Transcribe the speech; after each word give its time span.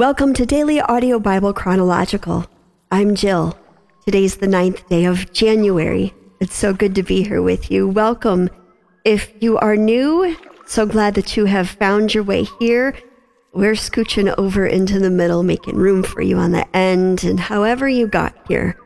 Welcome 0.00 0.32
to 0.32 0.46
Daily 0.46 0.80
Audio 0.80 1.18
Bible 1.18 1.52
Chronological. 1.52 2.46
I'm 2.90 3.14
Jill. 3.14 3.54
Today's 4.06 4.38
the 4.38 4.46
ninth 4.46 4.88
day 4.88 5.04
of 5.04 5.30
January. 5.34 6.14
It's 6.40 6.54
so 6.54 6.72
good 6.72 6.94
to 6.94 7.02
be 7.02 7.22
here 7.22 7.42
with 7.42 7.70
you. 7.70 7.86
Welcome. 7.86 8.48
If 9.04 9.30
you 9.40 9.58
are 9.58 9.76
new, 9.76 10.38
so 10.64 10.86
glad 10.86 11.16
that 11.16 11.36
you 11.36 11.44
have 11.44 11.68
found 11.68 12.14
your 12.14 12.24
way 12.24 12.46
here. 12.58 12.96
We're 13.52 13.74
scooching 13.74 14.34
over 14.38 14.64
into 14.66 14.98
the 15.00 15.10
middle, 15.10 15.42
making 15.42 15.76
room 15.76 16.02
for 16.02 16.22
you 16.22 16.38
on 16.38 16.52
the 16.52 16.66
end, 16.74 17.22
and 17.22 17.38
however 17.38 17.86
you 17.86 18.06
got 18.06 18.34
here. 18.48 18.78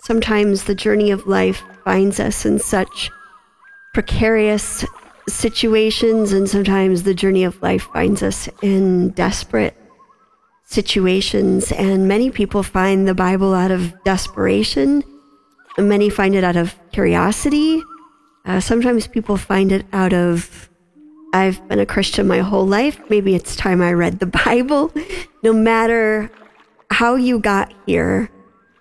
Sometimes 0.00 0.64
the 0.64 0.74
journey 0.74 1.10
of 1.10 1.26
life 1.26 1.62
finds 1.84 2.18
us 2.20 2.46
in 2.46 2.58
such 2.58 3.10
precarious 3.92 4.82
situations, 5.28 6.32
and 6.32 6.48
sometimes 6.48 7.02
the 7.02 7.12
journey 7.12 7.44
of 7.44 7.60
life 7.60 7.86
finds 7.92 8.22
us 8.22 8.48
in 8.62 9.10
desperate 9.10 9.76
situations. 10.66 11.72
And 11.72 12.06
many 12.06 12.30
people 12.30 12.62
find 12.62 13.08
the 13.08 13.14
Bible 13.14 13.54
out 13.54 13.70
of 13.70 13.94
desperation, 14.04 15.02
many 15.78 16.10
find 16.10 16.34
it 16.34 16.44
out 16.44 16.56
of 16.56 16.74
curiosity. 16.92 17.82
Uh, 18.44 18.60
sometimes 18.60 19.06
people 19.06 19.36
find 19.36 19.72
it 19.72 19.86
out 19.92 20.12
of, 20.12 20.68
I've 21.32 21.66
been 21.68 21.78
a 21.78 21.86
Christian 21.86 22.28
my 22.28 22.38
whole 22.38 22.66
life. 22.66 23.00
Maybe 23.08 23.34
it's 23.34 23.56
time 23.56 23.80
I 23.80 23.92
read 23.92 24.18
the 24.18 24.26
Bible. 24.44 24.92
no 25.42 25.52
matter 25.52 26.30
how 26.90 27.14
you 27.14 27.38
got 27.38 27.72
here, 27.86 28.30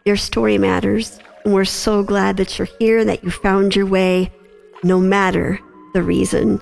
your 0.05 0.17
story 0.17 0.57
matters. 0.57 1.19
And 1.43 1.53
we're 1.53 1.65
so 1.65 2.03
glad 2.03 2.37
that 2.37 2.57
you're 2.57 2.67
here, 2.79 3.05
that 3.05 3.23
you 3.23 3.29
found 3.29 3.75
your 3.75 3.85
way, 3.85 4.31
no 4.83 4.99
matter 4.99 5.59
the 5.93 6.01
reason. 6.01 6.59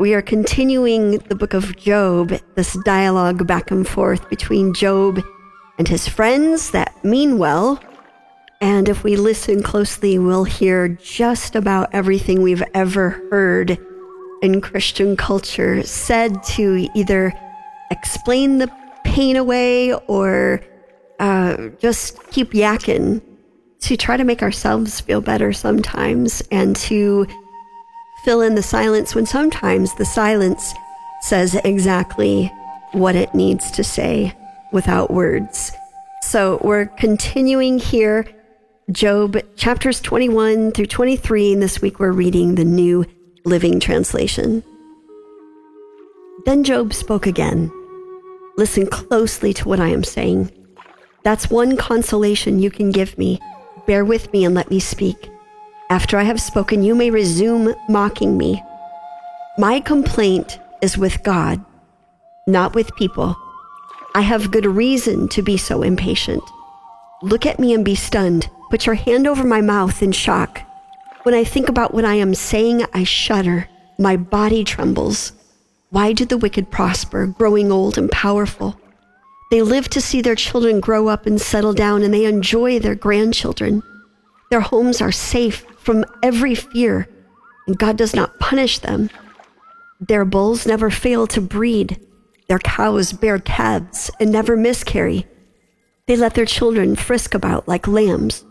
We 0.00 0.12
are 0.14 0.22
continuing 0.22 1.18
the 1.18 1.36
book 1.36 1.54
of 1.54 1.76
Job, 1.76 2.32
this 2.56 2.76
dialogue 2.84 3.46
back 3.46 3.70
and 3.70 3.86
forth 3.86 4.28
between 4.28 4.74
Job 4.74 5.22
and 5.78 5.86
his 5.86 6.08
friends 6.08 6.72
that 6.72 7.04
mean 7.04 7.38
well. 7.38 7.80
And 8.60 8.88
if 8.88 9.04
we 9.04 9.14
listen 9.14 9.62
closely, 9.62 10.18
we'll 10.18 10.44
hear 10.44 10.88
just 10.88 11.54
about 11.54 11.90
everything 11.92 12.42
we've 12.42 12.62
ever 12.74 13.10
heard 13.30 13.78
in 14.42 14.60
Christian 14.60 15.16
culture 15.16 15.84
said 15.84 16.42
to 16.42 16.88
either 16.96 17.32
explain 17.92 18.58
the 18.58 18.70
pain 19.04 19.36
away 19.36 19.94
or 19.94 20.60
uh, 21.20 21.68
just 21.78 22.18
keep 22.32 22.50
yakking 22.50 23.22
to 23.78 23.96
try 23.96 24.16
to 24.16 24.24
make 24.24 24.42
ourselves 24.42 25.00
feel 25.00 25.20
better 25.20 25.52
sometimes 25.52 26.42
and 26.50 26.74
to 26.74 27.28
fill 28.24 28.40
in 28.40 28.54
the 28.54 28.62
silence 28.62 29.14
when 29.14 29.26
sometimes 29.26 29.94
the 29.94 30.04
silence 30.04 30.72
says 31.22 31.54
exactly 31.64 32.52
what 32.92 33.14
it 33.14 33.34
needs 33.34 33.70
to 33.72 33.84
say 33.84 34.34
without 34.72 35.10
words. 35.10 35.72
So 36.22 36.58
we're 36.62 36.86
continuing 36.86 37.78
here, 37.78 38.26
Job 38.90 39.38
chapters 39.56 40.00
21 40.00 40.72
through 40.72 40.86
23. 40.86 41.54
And 41.54 41.62
this 41.62 41.80
week 41.80 42.00
we're 42.00 42.12
reading 42.12 42.54
the 42.54 42.64
New 42.64 43.04
Living 43.44 43.78
Translation. 43.78 44.62
Then 46.44 46.64
Job 46.64 46.92
spoke 46.92 47.26
again. 47.26 47.70
Listen 48.56 48.86
closely 48.86 49.52
to 49.54 49.68
what 49.68 49.80
I 49.80 49.88
am 49.88 50.04
saying. 50.04 50.50
That's 51.24 51.50
one 51.50 51.76
consolation 51.76 52.58
you 52.58 52.70
can 52.70 52.90
give 52.90 53.16
me. 53.16 53.40
Bear 53.86 54.04
with 54.04 54.32
me 54.32 54.44
and 54.44 54.54
let 54.54 54.70
me 54.70 54.80
speak. 54.80 55.30
After 55.90 56.16
I 56.16 56.22
have 56.22 56.40
spoken, 56.40 56.82
you 56.82 56.94
may 56.94 57.10
resume 57.10 57.74
mocking 57.88 58.38
me. 58.38 58.62
My 59.58 59.80
complaint 59.80 60.58
is 60.82 60.96
with 60.96 61.22
God, 61.22 61.64
not 62.46 62.74
with 62.74 62.96
people. 62.96 63.36
I 64.14 64.22
have 64.22 64.50
good 64.50 64.66
reason 64.66 65.28
to 65.28 65.42
be 65.42 65.56
so 65.56 65.82
impatient. 65.82 66.42
Look 67.22 67.46
at 67.46 67.58
me 67.58 67.74
and 67.74 67.84
be 67.84 67.94
stunned. 67.94 68.48
Put 68.70 68.86
your 68.86 68.94
hand 68.94 69.26
over 69.26 69.44
my 69.44 69.60
mouth 69.60 70.02
in 70.02 70.12
shock. 70.12 70.62
When 71.24 71.34
I 71.34 71.44
think 71.44 71.68
about 71.68 71.94
what 71.94 72.04
I 72.04 72.14
am 72.14 72.34
saying, 72.34 72.84
I 72.92 73.04
shudder. 73.04 73.68
My 73.98 74.16
body 74.16 74.64
trembles. 74.64 75.32
Why 75.90 76.12
do 76.12 76.24
the 76.24 76.38
wicked 76.38 76.70
prosper, 76.70 77.26
growing 77.26 77.70
old 77.70 77.96
and 77.96 78.10
powerful? 78.10 78.78
They 79.50 79.62
live 79.62 79.88
to 79.90 80.00
see 80.00 80.20
their 80.20 80.34
children 80.34 80.80
grow 80.80 81.08
up 81.08 81.26
and 81.26 81.40
settle 81.40 81.72
down, 81.72 82.02
and 82.02 82.12
they 82.12 82.24
enjoy 82.24 82.78
their 82.78 82.94
grandchildren. 82.94 83.82
Their 84.50 84.60
homes 84.60 85.00
are 85.00 85.12
safe 85.12 85.64
from 85.78 86.04
every 86.22 86.54
fear, 86.54 87.08
and 87.66 87.78
God 87.78 87.96
does 87.96 88.14
not 88.14 88.38
punish 88.38 88.78
them. 88.78 89.10
Their 90.00 90.24
bulls 90.24 90.66
never 90.66 90.90
fail 90.90 91.26
to 91.28 91.40
breed. 91.40 92.00
Their 92.48 92.58
cows 92.58 93.12
bear 93.12 93.38
calves 93.38 94.10
and 94.20 94.30
never 94.30 94.56
miscarry. 94.56 95.26
They 96.06 96.16
let 96.16 96.34
their 96.34 96.44
children 96.44 96.96
frisk 96.96 97.34
about 97.34 97.66
like 97.66 97.88
lambs. 97.88 98.44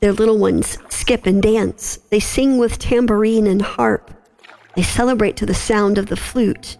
Their 0.00 0.12
little 0.12 0.38
ones 0.38 0.78
skip 0.90 1.26
and 1.26 1.42
dance. 1.42 1.98
They 2.10 2.20
sing 2.20 2.58
with 2.58 2.78
tambourine 2.78 3.46
and 3.46 3.62
harp. 3.62 4.10
They 4.76 4.82
celebrate 4.82 5.36
to 5.38 5.46
the 5.46 5.54
sound 5.54 5.98
of 5.98 6.06
the 6.06 6.16
flute. 6.16 6.76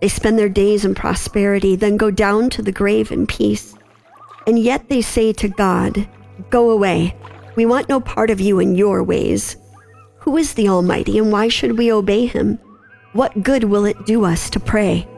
They 0.00 0.08
spend 0.08 0.38
their 0.38 0.48
days 0.48 0.84
in 0.84 0.94
prosperity, 0.94 1.76
then 1.76 1.96
go 1.96 2.10
down 2.10 2.50
to 2.50 2.62
the 2.62 2.72
grave 2.72 3.12
in 3.12 3.26
peace. 3.26 3.74
And 4.46 4.58
yet 4.58 4.88
they 4.88 5.02
say 5.02 5.32
to 5.34 5.48
God, 5.48 6.08
Go 6.50 6.70
away. 6.70 7.14
We 7.56 7.66
want 7.66 7.88
no 7.88 8.00
part 8.00 8.30
of 8.30 8.40
you 8.40 8.60
and 8.60 8.76
your 8.76 9.02
ways. 9.02 9.56
Who 10.20 10.36
is 10.36 10.54
the 10.54 10.68
Almighty, 10.68 11.18
and 11.18 11.32
why 11.32 11.48
should 11.48 11.78
we 11.78 11.90
obey 11.90 12.26
him? 12.26 12.58
What 13.12 13.42
good 13.42 13.64
will 13.64 13.86
it 13.86 14.04
do 14.04 14.24
us 14.24 14.50
to 14.50 14.60
pray? 14.60 15.08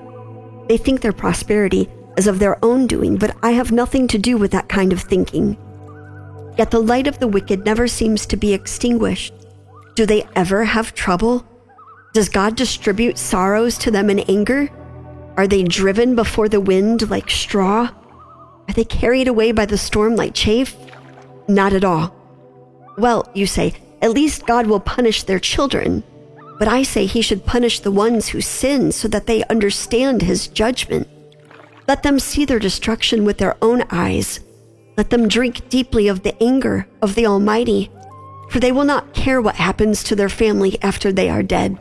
They 0.68 0.76
think 0.76 1.00
their 1.00 1.12
prosperity 1.12 1.88
is 2.16 2.26
of 2.26 2.38
their 2.38 2.62
own 2.64 2.86
doing, 2.86 3.16
but 3.16 3.36
I 3.42 3.52
have 3.52 3.72
nothing 3.72 4.06
to 4.08 4.18
do 4.18 4.36
with 4.36 4.52
that 4.52 4.68
kind 4.68 4.92
of 4.92 5.00
thinking. 5.00 5.56
Yet 6.56 6.70
the 6.70 6.82
light 6.82 7.06
of 7.06 7.18
the 7.18 7.28
wicked 7.28 7.64
never 7.64 7.88
seems 7.88 8.26
to 8.26 8.36
be 8.36 8.52
extinguished. 8.52 9.32
Do 9.94 10.06
they 10.06 10.24
ever 10.36 10.64
have 10.64 10.94
trouble? 10.94 11.44
Does 12.12 12.28
God 12.28 12.54
distribute 12.54 13.18
sorrows 13.18 13.78
to 13.78 13.90
them 13.90 14.10
in 14.10 14.20
anger? 14.20 14.68
Are 15.36 15.46
they 15.46 15.62
driven 15.62 16.14
before 16.14 16.48
the 16.48 16.60
wind 16.60 17.10
like 17.10 17.30
straw? 17.30 17.90
Are 18.68 18.74
they 18.74 18.84
carried 18.84 19.28
away 19.28 19.52
by 19.52 19.66
the 19.66 19.78
storm 19.78 20.14
like 20.16 20.34
chaff? 20.34 20.76
Not 21.48 21.72
at 21.72 21.84
all. 21.84 22.17
Well, 22.98 23.30
you 23.32 23.46
say, 23.46 23.74
at 24.02 24.10
least 24.10 24.46
God 24.46 24.66
will 24.66 24.80
punish 24.80 25.22
their 25.22 25.38
children. 25.38 26.02
But 26.58 26.66
I 26.66 26.82
say 26.82 27.06
he 27.06 27.22
should 27.22 27.46
punish 27.46 27.78
the 27.80 27.92
ones 27.92 28.28
who 28.28 28.40
sin 28.40 28.90
so 28.90 29.06
that 29.08 29.26
they 29.26 29.44
understand 29.44 30.22
his 30.22 30.48
judgment. 30.48 31.08
Let 31.86 32.02
them 32.02 32.18
see 32.18 32.44
their 32.44 32.58
destruction 32.58 33.24
with 33.24 33.38
their 33.38 33.56
own 33.62 33.84
eyes. 33.90 34.40
Let 34.96 35.10
them 35.10 35.28
drink 35.28 35.68
deeply 35.68 36.08
of 36.08 36.24
the 36.24 36.40
anger 36.42 36.88
of 37.00 37.14
the 37.14 37.26
Almighty, 37.26 37.90
for 38.50 38.58
they 38.58 38.72
will 38.72 38.84
not 38.84 39.14
care 39.14 39.40
what 39.40 39.54
happens 39.54 40.02
to 40.04 40.16
their 40.16 40.28
family 40.28 40.76
after 40.82 41.12
they 41.12 41.30
are 41.30 41.42
dead. 41.44 41.78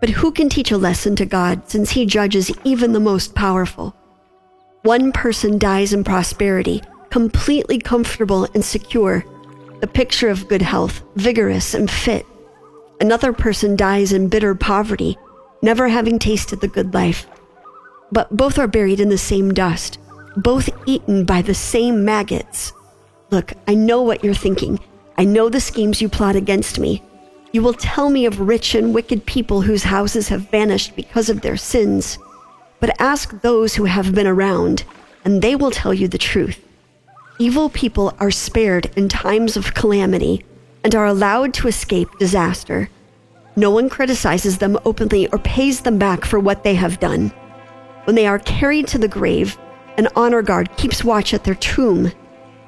But 0.00 0.08
who 0.08 0.32
can 0.32 0.48
teach 0.48 0.70
a 0.70 0.78
lesson 0.78 1.16
to 1.16 1.26
God 1.26 1.68
since 1.68 1.90
he 1.90 2.06
judges 2.06 2.50
even 2.64 2.92
the 2.92 3.00
most 3.00 3.34
powerful? 3.34 3.94
One 4.82 5.12
person 5.12 5.58
dies 5.58 5.92
in 5.92 6.02
prosperity, 6.02 6.82
completely 7.10 7.78
comfortable 7.78 8.44
and 8.54 8.64
secure 8.64 9.24
the 9.80 9.86
picture 9.86 10.28
of 10.28 10.48
good 10.48 10.62
health, 10.62 11.02
vigorous 11.16 11.74
and 11.74 11.90
fit. 11.90 12.26
Another 13.00 13.32
person 13.32 13.76
dies 13.76 14.12
in 14.12 14.28
bitter 14.28 14.54
poverty, 14.54 15.18
never 15.62 15.88
having 15.88 16.18
tasted 16.18 16.60
the 16.60 16.68
good 16.68 16.94
life. 16.94 17.26
But 18.12 18.34
both 18.36 18.58
are 18.58 18.68
buried 18.68 19.00
in 19.00 19.08
the 19.08 19.18
same 19.18 19.52
dust, 19.52 19.98
both 20.36 20.68
eaten 20.86 21.24
by 21.24 21.42
the 21.42 21.54
same 21.54 22.04
maggots. 22.04 22.72
Look, 23.30 23.52
I 23.66 23.74
know 23.74 24.02
what 24.02 24.22
you're 24.22 24.34
thinking. 24.34 24.78
I 25.18 25.24
know 25.24 25.48
the 25.48 25.60
schemes 25.60 26.00
you 26.00 26.08
plot 26.08 26.36
against 26.36 26.78
me. 26.78 27.02
You 27.52 27.62
will 27.62 27.74
tell 27.74 28.10
me 28.10 28.26
of 28.26 28.40
rich 28.40 28.74
and 28.74 28.94
wicked 28.94 29.26
people 29.26 29.62
whose 29.62 29.84
houses 29.84 30.28
have 30.28 30.50
vanished 30.50 30.96
because 30.96 31.28
of 31.28 31.40
their 31.40 31.56
sins. 31.56 32.18
But 32.80 33.00
ask 33.00 33.40
those 33.40 33.74
who 33.74 33.84
have 33.84 34.14
been 34.14 34.26
around, 34.26 34.84
and 35.24 35.40
they 35.40 35.56
will 35.56 35.70
tell 35.70 35.94
you 35.94 36.08
the 36.08 36.18
truth. 36.18 36.60
Evil 37.40 37.68
people 37.68 38.14
are 38.20 38.30
spared 38.30 38.92
in 38.96 39.08
times 39.08 39.56
of 39.56 39.74
calamity 39.74 40.44
and 40.84 40.94
are 40.94 41.06
allowed 41.06 41.52
to 41.54 41.66
escape 41.66 42.08
disaster. 42.20 42.88
No 43.56 43.72
one 43.72 43.88
criticizes 43.88 44.58
them 44.58 44.78
openly 44.84 45.26
or 45.28 45.38
pays 45.38 45.80
them 45.80 45.98
back 45.98 46.24
for 46.24 46.38
what 46.38 46.62
they 46.62 46.76
have 46.76 47.00
done. 47.00 47.30
When 48.04 48.14
they 48.14 48.28
are 48.28 48.38
carried 48.38 48.86
to 48.88 48.98
the 48.98 49.08
grave, 49.08 49.58
an 49.98 50.06
honor 50.14 50.42
guard 50.42 50.76
keeps 50.76 51.02
watch 51.02 51.34
at 51.34 51.42
their 51.42 51.56
tomb. 51.56 52.12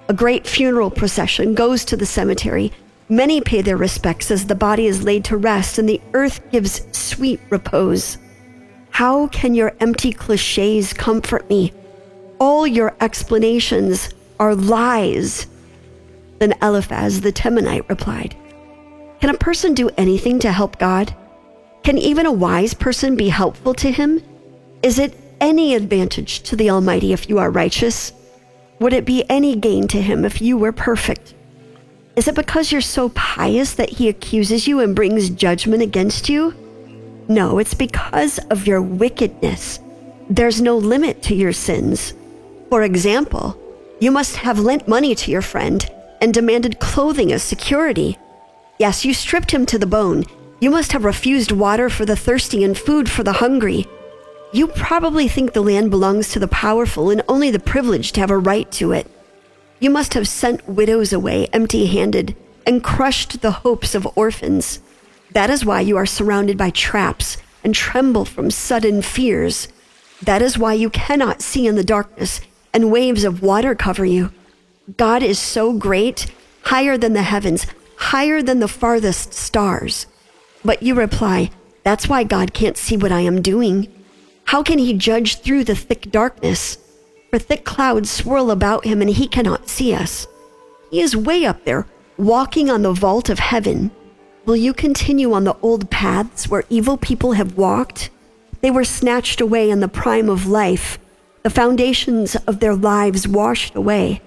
A 0.08 0.14
great 0.14 0.48
funeral 0.48 0.90
procession 0.90 1.54
goes 1.54 1.84
to 1.84 1.96
the 1.96 2.06
cemetery. 2.06 2.72
Many 3.08 3.40
pay 3.40 3.62
their 3.62 3.76
respects 3.76 4.32
as 4.32 4.46
the 4.46 4.56
body 4.56 4.86
is 4.86 5.04
laid 5.04 5.24
to 5.26 5.36
rest 5.36 5.78
and 5.78 5.88
the 5.88 6.00
earth 6.12 6.40
gives 6.50 6.84
sweet 6.90 7.38
repose. 7.50 8.18
How 8.90 9.28
can 9.28 9.54
your 9.54 9.76
empty 9.78 10.12
cliches 10.12 10.92
comfort 10.92 11.48
me? 11.48 11.72
All 12.40 12.66
your 12.66 12.96
explanations 13.00 14.12
are 14.38 14.54
lies. 14.54 15.46
Then 16.38 16.54
Eliphaz 16.62 17.20
the 17.20 17.32
Temanite 17.32 17.88
replied, 17.88 18.36
Can 19.20 19.30
a 19.30 19.38
person 19.38 19.74
do 19.74 19.90
anything 19.96 20.38
to 20.40 20.52
help 20.52 20.78
God? 20.78 21.14
Can 21.82 21.98
even 21.98 22.26
a 22.26 22.32
wise 22.32 22.74
person 22.74 23.16
be 23.16 23.28
helpful 23.28 23.74
to 23.74 23.90
him? 23.90 24.22
Is 24.82 24.98
it 24.98 25.16
any 25.40 25.74
advantage 25.74 26.42
to 26.42 26.56
the 26.56 26.70
Almighty 26.70 27.12
if 27.12 27.28
you 27.28 27.38
are 27.38 27.50
righteous? 27.50 28.12
Would 28.80 28.92
it 28.92 29.04
be 29.04 29.24
any 29.30 29.56
gain 29.56 29.88
to 29.88 30.02
him 30.02 30.24
if 30.24 30.42
you 30.42 30.56
were 30.56 30.72
perfect? 30.72 31.34
Is 32.16 32.28
it 32.28 32.34
because 32.34 32.72
you're 32.72 32.80
so 32.80 33.10
pious 33.10 33.74
that 33.74 33.90
he 33.90 34.08
accuses 34.08 34.66
you 34.66 34.80
and 34.80 34.96
brings 34.96 35.30
judgment 35.30 35.82
against 35.82 36.28
you? 36.28 36.54
No, 37.28 37.58
it's 37.58 37.74
because 37.74 38.38
of 38.50 38.66
your 38.66 38.80
wickedness. 38.80 39.80
There's 40.28 40.60
no 40.60 40.76
limit 40.76 41.22
to 41.24 41.34
your 41.34 41.52
sins. 41.52 42.14
For 42.70 42.82
example, 42.82 43.60
you 43.98 44.10
must 44.10 44.36
have 44.36 44.58
lent 44.58 44.86
money 44.86 45.14
to 45.14 45.30
your 45.30 45.42
friend 45.42 45.90
and 46.20 46.32
demanded 46.34 46.80
clothing 46.80 47.32
as 47.32 47.42
security. 47.42 48.18
Yes, 48.78 49.04
you 49.04 49.14
stripped 49.14 49.50
him 49.50 49.64
to 49.66 49.78
the 49.78 49.86
bone. 49.86 50.24
You 50.60 50.70
must 50.70 50.92
have 50.92 51.04
refused 51.04 51.52
water 51.52 51.88
for 51.88 52.04
the 52.04 52.16
thirsty 52.16 52.62
and 52.62 52.76
food 52.76 53.10
for 53.10 53.22
the 53.22 53.34
hungry. 53.34 53.86
You 54.52 54.68
probably 54.68 55.28
think 55.28 55.52
the 55.52 55.62
land 55.62 55.90
belongs 55.90 56.30
to 56.30 56.38
the 56.38 56.48
powerful 56.48 57.10
and 57.10 57.22
only 57.28 57.50
the 57.50 57.58
privileged 57.58 58.16
have 58.16 58.30
a 58.30 58.38
right 58.38 58.70
to 58.72 58.92
it. 58.92 59.10
You 59.80 59.90
must 59.90 60.14
have 60.14 60.28
sent 60.28 60.68
widows 60.68 61.12
away 61.12 61.46
empty 61.52 61.86
handed 61.86 62.36
and 62.66 62.82
crushed 62.84 63.40
the 63.42 63.50
hopes 63.50 63.94
of 63.94 64.08
orphans. 64.16 64.80
That 65.32 65.50
is 65.50 65.64
why 65.64 65.80
you 65.82 65.96
are 65.96 66.06
surrounded 66.06 66.56
by 66.56 66.70
traps 66.70 67.36
and 67.62 67.74
tremble 67.74 68.24
from 68.24 68.50
sudden 68.50 69.02
fears. 69.02 69.68
That 70.22 70.40
is 70.40 70.58
why 70.58 70.74
you 70.74 70.88
cannot 70.90 71.42
see 71.42 71.66
in 71.66 71.76
the 71.76 71.84
darkness 71.84 72.40
and 72.76 72.92
waves 72.92 73.24
of 73.24 73.40
water 73.40 73.74
cover 73.74 74.04
you. 74.04 74.30
God 74.98 75.22
is 75.22 75.38
so 75.38 75.72
great, 75.72 76.26
higher 76.64 76.98
than 76.98 77.14
the 77.14 77.22
heavens, 77.22 77.66
higher 77.96 78.42
than 78.42 78.60
the 78.60 78.68
farthest 78.68 79.32
stars. 79.32 80.06
But 80.62 80.82
you 80.82 80.94
reply, 80.94 81.50
That's 81.84 82.06
why 82.06 82.22
God 82.22 82.52
can't 82.52 82.76
see 82.76 82.98
what 82.98 83.12
I 83.12 83.20
am 83.20 83.40
doing. 83.40 83.90
How 84.44 84.62
can 84.62 84.78
he 84.78 84.92
judge 84.92 85.40
through 85.40 85.64
the 85.64 85.74
thick 85.74 86.10
darkness? 86.10 86.76
For 87.30 87.38
thick 87.38 87.64
clouds 87.64 88.10
swirl 88.10 88.50
about 88.50 88.84
him 88.84 89.00
and 89.00 89.08
he 89.08 89.26
cannot 89.26 89.70
see 89.70 89.94
us. 89.94 90.26
He 90.90 91.00
is 91.00 91.16
way 91.16 91.46
up 91.46 91.64
there, 91.64 91.86
walking 92.18 92.68
on 92.68 92.82
the 92.82 92.92
vault 92.92 93.30
of 93.30 93.38
heaven. 93.38 93.90
Will 94.44 94.56
you 94.56 94.74
continue 94.74 95.32
on 95.32 95.44
the 95.44 95.56
old 95.62 95.90
paths 95.90 96.46
where 96.46 96.64
evil 96.68 96.98
people 96.98 97.32
have 97.32 97.56
walked? 97.56 98.10
They 98.60 98.70
were 98.70 98.84
snatched 98.84 99.40
away 99.40 99.70
in 99.70 99.80
the 99.80 99.88
prime 99.88 100.28
of 100.28 100.46
life, 100.46 100.98
the 101.46 101.50
foundations 101.50 102.34
of 102.48 102.58
their 102.58 102.74
lives 102.74 103.28
washed 103.28 103.76
away. 103.76 104.20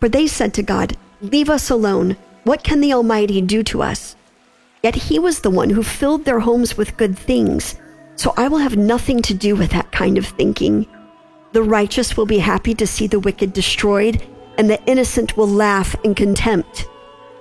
For 0.00 0.08
they 0.08 0.26
said 0.26 0.54
to 0.54 0.62
God, 0.62 0.96
Leave 1.20 1.50
us 1.50 1.68
alone. 1.68 2.16
What 2.44 2.64
can 2.64 2.80
the 2.80 2.94
Almighty 2.94 3.42
do 3.42 3.62
to 3.64 3.82
us? 3.82 4.16
Yet 4.82 4.94
He 4.94 5.18
was 5.18 5.40
the 5.40 5.50
one 5.50 5.68
who 5.68 5.82
filled 5.82 6.24
their 6.24 6.40
homes 6.40 6.78
with 6.78 6.96
good 6.96 7.18
things. 7.18 7.78
So 8.16 8.32
I 8.38 8.48
will 8.48 8.56
have 8.56 8.78
nothing 8.78 9.20
to 9.20 9.34
do 9.34 9.54
with 9.54 9.70
that 9.72 9.92
kind 9.92 10.16
of 10.16 10.24
thinking. 10.24 10.86
The 11.52 11.62
righteous 11.62 12.16
will 12.16 12.24
be 12.24 12.38
happy 12.38 12.72
to 12.76 12.86
see 12.86 13.06
the 13.06 13.20
wicked 13.20 13.52
destroyed, 13.52 14.26
and 14.56 14.70
the 14.70 14.82
innocent 14.86 15.36
will 15.36 15.48
laugh 15.48 15.94
in 16.02 16.14
contempt. 16.14 16.86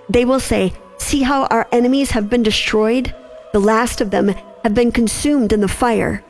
They 0.10 0.26
will 0.26 0.42
say, 0.42 0.74
See 0.98 1.22
how 1.22 1.46
our 1.46 1.70
enemies 1.72 2.12
have 2.12 2.30
been 2.30 2.44
destroyed? 2.44 3.16
The 3.54 3.62
last 3.62 4.02
of 4.02 4.12
them 4.12 4.36
have 4.66 4.74
been 4.74 4.92
consumed 4.92 5.54
in 5.54 5.62
the 5.62 5.70
fire. 5.70 6.22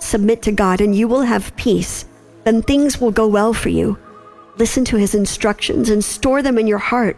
Submit 0.00 0.42
to 0.42 0.50
God, 0.50 0.80
and 0.80 0.96
you 0.96 1.06
will 1.06 1.22
have 1.22 1.54
peace. 1.54 2.06
Then 2.44 2.62
things 2.62 3.00
will 3.00 3.10
go 3.10 3.26
well 3.26 3.52
for 3.52 3.68
you. 3.68 3.98
Listen 4.56 4.84
to 4.86 4.96
his 4.96 5.14
instructions 5.14 5.90
and 5.90 6.04
store 6.04 6.42
them 6.42 6.58
in 6.58 6.66
your 6.66 6.78
heart. 6.78 7.16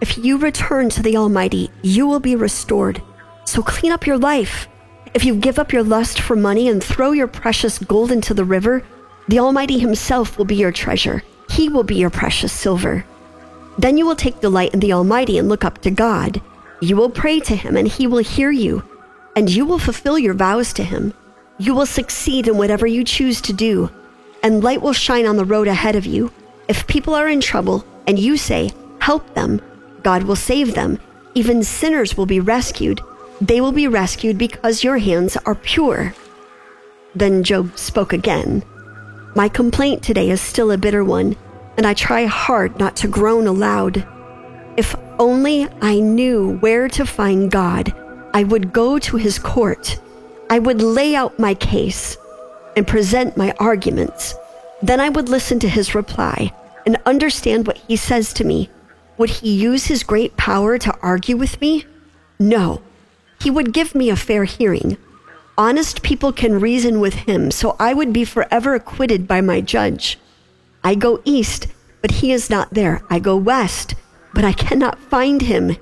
If 0.00 0.16
you 0.18 0.38
return 0.38 0.88
to 0.90 1.02
the 1.02 1.16
Almighty, 1.16 1.70
you 1.82 2.06
will 2.06 2.20
be 2.20 2.36
restored. 2.36 3.02
So 3.44 3.62
clean 3.62 3.92
up 3.92 4.06
your 4.06 4.18
life. 4.18 4.68
If 5.14 5.24
you 5.24 5.34
give 5.34 5.58
up 5.58 5.72
your 5.72 5.82
lust 5.82 6.20
for 6.20 6.36
money 6.36 6.68
and 6.68 6.82
throw 6.82 7.12
your 7.12 7.26
precious 7.26 7.78
gold 7.78 8.12
into 8.12 8.34
the 8.34 8.44
river, 8.44 8.84
the 9.26 9.38
Almighty 9.38 9.78
Himself 9.78 10.38
will 10.38 10.44
be 10.44 10.56
your 10.56 10.72
treasure. 10.72 11.22
He 11.50 11.68
will 11.68 11.82
be 11.82 11.96
your 11.96 12.10
precious 12.10 12.52
silver. 12.52 13.04
Then 13.78 13.96
you 13.96 14.06
will 14.06 14.16
take 14.16 14.40
delight 14.40 14.74
in 14.74 14.80
the 14.80 14.92
Almighty 14.92 15.38
and 15.38 15.48
look 15.48 15.64
up 15.64 15.78
to 15.82 15.90
God. 15.90 16.40
You 16.80 16.96
will 16.96 17.10
pray 17.10 17.40
to 17.40 17.56
Him, 17.56 17.76
and 17.76 17.88
He 17.88 18.06
will 18.06 18.18
hear 18.18 18.50
you, 18.50 18.82
and 19.34 19.50
you 19.50 19.64
will 19.64 19.78
fulfill 19.78 20.18
your 20.18 20.34
vows 20.34 20.72
to 20.74 20.84
Him. 20.84 21.14
You 21.58 21.74
will 21.74 21.86
succeed 21.86 22.46
in 22.46 22.56
whatever 22.56 22.86
you 22.86 23.02
choose 23.02 23.40
to 23.42 23.52
do, 23.52 23.90
and 24.48 24.64
light 24.64 24.80
will 24.80 24.94
shine 24.94 25.26
on 25.26 25.36
the 25.36 25.44
road 25.44 25.68
ahead 25.68 25.94
of 25.94 26.06
you. 26.06 26.32
If 26.68 26.86
people 26.86 27.14
are 27.14 27.28
in 27.28 27.42
trouble 27.42 27.84
and 28.06 28.18
you 28.18 28.38
say, 28.38 28.72
Help 28.98 29.34
them, 29.34 29.60
God 30.02 30.22
will 30.22 30.36
save 30.36 30.74
them. 30.74 30.98
Even 31.34 31.62
sinners 31.62 32.16
will 32.16 32.24
be 32.24 32.40
rescued. 32.40 33.02
They 33.42 33.60
will 33.60 33.72
be 33.72 33.88
rescued 33.88 34.38
because 34.38 34.82
your 34.82 34.96
hands 34.96 35.36
are 35.44 35.54
pure. 35.54 36.14
Then 37.14 37.44
Job 37.44 37.76
spoke 37.76 38.14
again. 38.14 38.64
My 39.36 39.50
complaint 39.50 40.02
today 40.02 40.30
is 40.30 40.40
still 40.40 40.70
a 40.70 40.78
bitter 40.78 41.04
one 41.04 41.36
and 41.76 41.86
I 41.86 41.92
try 41.92 42.24
hard 42.24 42.78
not 42.78 42.96
to 42.96 43.06
groan 43.06 43.46
aloud. 43.46 44.06
If 44.78 44.96
only 45.18 45.68
I 45.82 46.00
knew 46.00 46.56
where 46.60 46.88
to 46.88 47.04
find 47.04 47.50
God, 47.50 47.92
I 48.32 48.44
would 48.44 48.72
go 48.72 48.98
to 48.98 49.16
his 49.18 49.38
court. 49.38 50.00
I 50.48 50.58
would 50.58 50.80
lay 50.80 51.14
out 51.14 51.38
my 51.38 51.52
case 51.52 52.16
and 52.78 52.86
present 52.86 53.36
my 53.36 53.52
arguments. 53.58 54.36
Then 54.80 55.00
I 55.00 55.08
would 55.08 55.28
listen 55.28 55.58
to 55.60 55.68
his 55.68 55.96
reply 55.96 56.52
and 56.86 56.96
understand 57.04 57.66
what 57.66 57.76
he 57.76 57.96
says 57.96 58.32
to 58.34 58.44
me. 58.44 58.70
Would 59.18 59.30
he 59.30 59.52
use 59.52 59.86
his 59.86 60.04
great 60.04 60.36
power 60.36 60.78
to 60.78 60.96
argue 61.02 61.36
with 61.36 61.60
me? 61.60 61.86
No. 62.38 62.80
He 63.42 63.50
would 63.50 63.72
give 63.72 63.96
me 63.96 64.10
a 64.10 64.16
fair 64.16 64.44
hearing. 64.44 64.96
Honest 65.58 66.04
people 66.04 66.32
can 66.32 66.60
reason 66.60 67.00
with 67.00 67.14
him, 67.14 67.50
so 67.50 67.74
I 67.80 67.92
would 67.94 68.12
be 68.12 68.24
forever 68.24 68.74
acquitted 68.74 69.26
by 69.26 69.40
my 69.40 69.60
judge. 69.60 70.16
I 70.84 70.94
go 70.94 71.20
east, 71.24 71.66
but 72.00 72.12
he 72.12 72.30
is 72.30 72.48
not 72.48 72.74
there. 72.74 73.02
I 73.10 73.18
go 73.18 73.36
west, 73.36 73.96
but 74.32 74.44
I 74.44 74.52
cannot 74.52 75.00
find 75.00 75.42
him. 75.42 75.76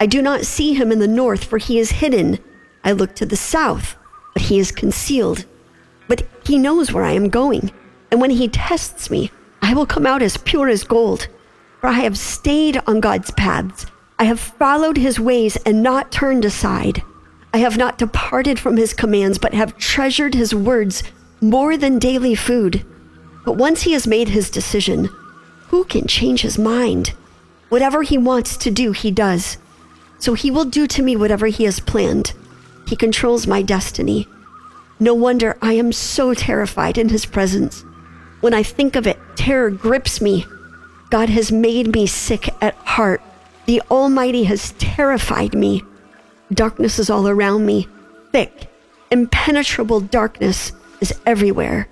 I 0.00 0.06
do 0.06 0.20
not 0.20 0.44
see 0.44 0.74
him 0.74 0.90
in 0.90 0.98
the 0.98 1.06
north, 1.06 1.44
for 1.44 1.58
he 1.58 1.78
is 1.78 2.02
hidden. 2.02 2.40
I 2.82 2.90
look 2.90 3.14
to 3.14 3.26
the 3.26 3.36
south, 3.36 3.96
but 4.32 4.42
he 4.42 4.58
is 4.58 4.72
concealed. 4.72 5.44
But 6.08 6.26
he 6.44 6.58
knows 6.58 6.92
where 6.92 7.04
I 7.04 7.12
am 7.12 7.28
going, 7.28 7.72
and 8.10 8.20
when 8.20 8.30
he 8.30 8.48
tests 8.48 9.10
me, 9.10 9.30
I 9.62 9.74
will 9.74 9.86
come 9.86 10.06
out 10.06 10.22
as 10.22 10.36
pure 10.36 10.68
as 10.68 10.84
gold. 10.84 11.28
For 11.80 11.88
I 11.88 12.00
have 12.00 12.18
stayed 12.18 12.80
on 12.86 13.00
God's 13.00 13.30
paths. 13.32 13.86
I 14.18 14.24
have 14.24 14.40
followed 14.40 14.96
his 14.96 15.18
ways 15.18 15.56
and 15.66 15.82
not 15.82 16.12
turned 16.12 16.44
aside. 16.44 17.02
I 17.52 17.58
have 17.58 17.76
not 17.76 17.98
departed 17.98 18.58
from 18.58 18.76
his 18.76 18.94
commands, 18.94 19.38
but 19.38 19.54
have 19.54 19.78
treasured 19.78 20.34
his 20.34 20.54
words 20.54 21.02
more 21.40 21.76
than 21.76 21.98
daily 21.98 22.34
food. 22.34 22.84
But 23.44 23.56
once 23.56 23.82
he 23.82 23.92
has 23.92 24.06
made 24.06 24.28
his 24.28 24.50
decision, 24.50 25.06
who 25.68 25.84
can 25.84 26.06
change 26.06 26.42
his 26.42 26.58
mind? 26.58 27.12
Whatever 27.68 28.02
he 28.02 28.18
wants 28.18 28.56
to 28.58 28.70
do, 28.70 28.92
he 28.92 29.10
does. 29.10 29.58
So 30.18 30.34
he 30.34 30.50
will 30.50 30.64
do 30.64 30.86
to 30.86 31.02
me 31.02 31.16
whatever 31.16 31.46
he 31.48 31.64
has 31.64 31.80
planned. 31.80 32.32
He 32.86 32.96
controls 32.96 33.46
my 33.46 33.62
destiny. 33.62 34.28
No 35.04 35.12
wonder 35.12 35.58
I 35.60 35.74
am 35.74 35.92
so 35.92 36.32
terrified 36.32 36.96
in 36.96 37.10
his 37.10 37.26
presence. 37.26 37.84
When 38.40 38.54
I 38.54 38.62
think 38.62 38.96
of 38.96 39.06
it, 39.06 39.18
terror 39.36 39.68
grips 39.68 40.22
me. 40.22 40.46
God 41.10 41.28
has 41.28 41.52
made 41.52 41.94
me 41.94 42.06
sick 42.06 42.48
at 42.62 42.74
heart. 42.76 43.20
The 43.66 43.82
Almighty 43.90 44.44
has 44.44 44.72
terrified 44.78 45.52
me. 45.52 45.82
Darkness 46.54 46.98
is 46.98 47.10
all 47.10 47.28
around 47.28 47.66
me. 47.66 47.86
Thick, 48.32 48.70
impenetrable 49.10 50.00
darkness 50.00 50.72
is 51.02 51.12
everywhere. 51.26 51.86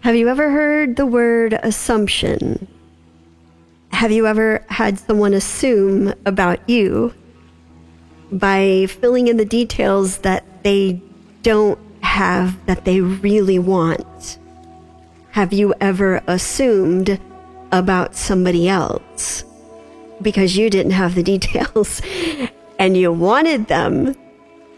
Have 0.00 0.16
you 0.16 0.28
ever 0.28 0.50
heard 0.50 0.96
the 0.96 1.06
word 1.06 1.56
assumption? 1.62 2.66
Have 3.92 4.10
you 4.10 4.26
ever 4.26 4.64
had 4.68 4.98
someone 4.98 5.32
assume 5.32 6.12
about 6.26 6.68
you 6.68 7.14
by 8.32 8.86
filling 8.86 9.28
in 9.28 9.36
the 9.36 9.44
details 9.44 10.18
that 10.18 10.44
they 10.62 11.00
don't 11.42 11.78
have 12.02 12.64
that 12.66 12.84
they 12.84 13.00
really 13.00 13.58
want? 13.58 14.38
Have 15.32 15.52
you 15.52 15.74
ever 15.80 16.22
assumed 16.26 17.20
about 17.70 18.14
somebody 18.14 18.68
else 18.68 19.44
because 20.20 20.56
you 20.56 20.70
didn't 20.70 20.92
have 20.92 21.14
the 21.14 21.22
details 21.34 22.02
and 22.78 22.96
you 22.96 23.12
wanted 23.12 23.68
them? 23.68 24.14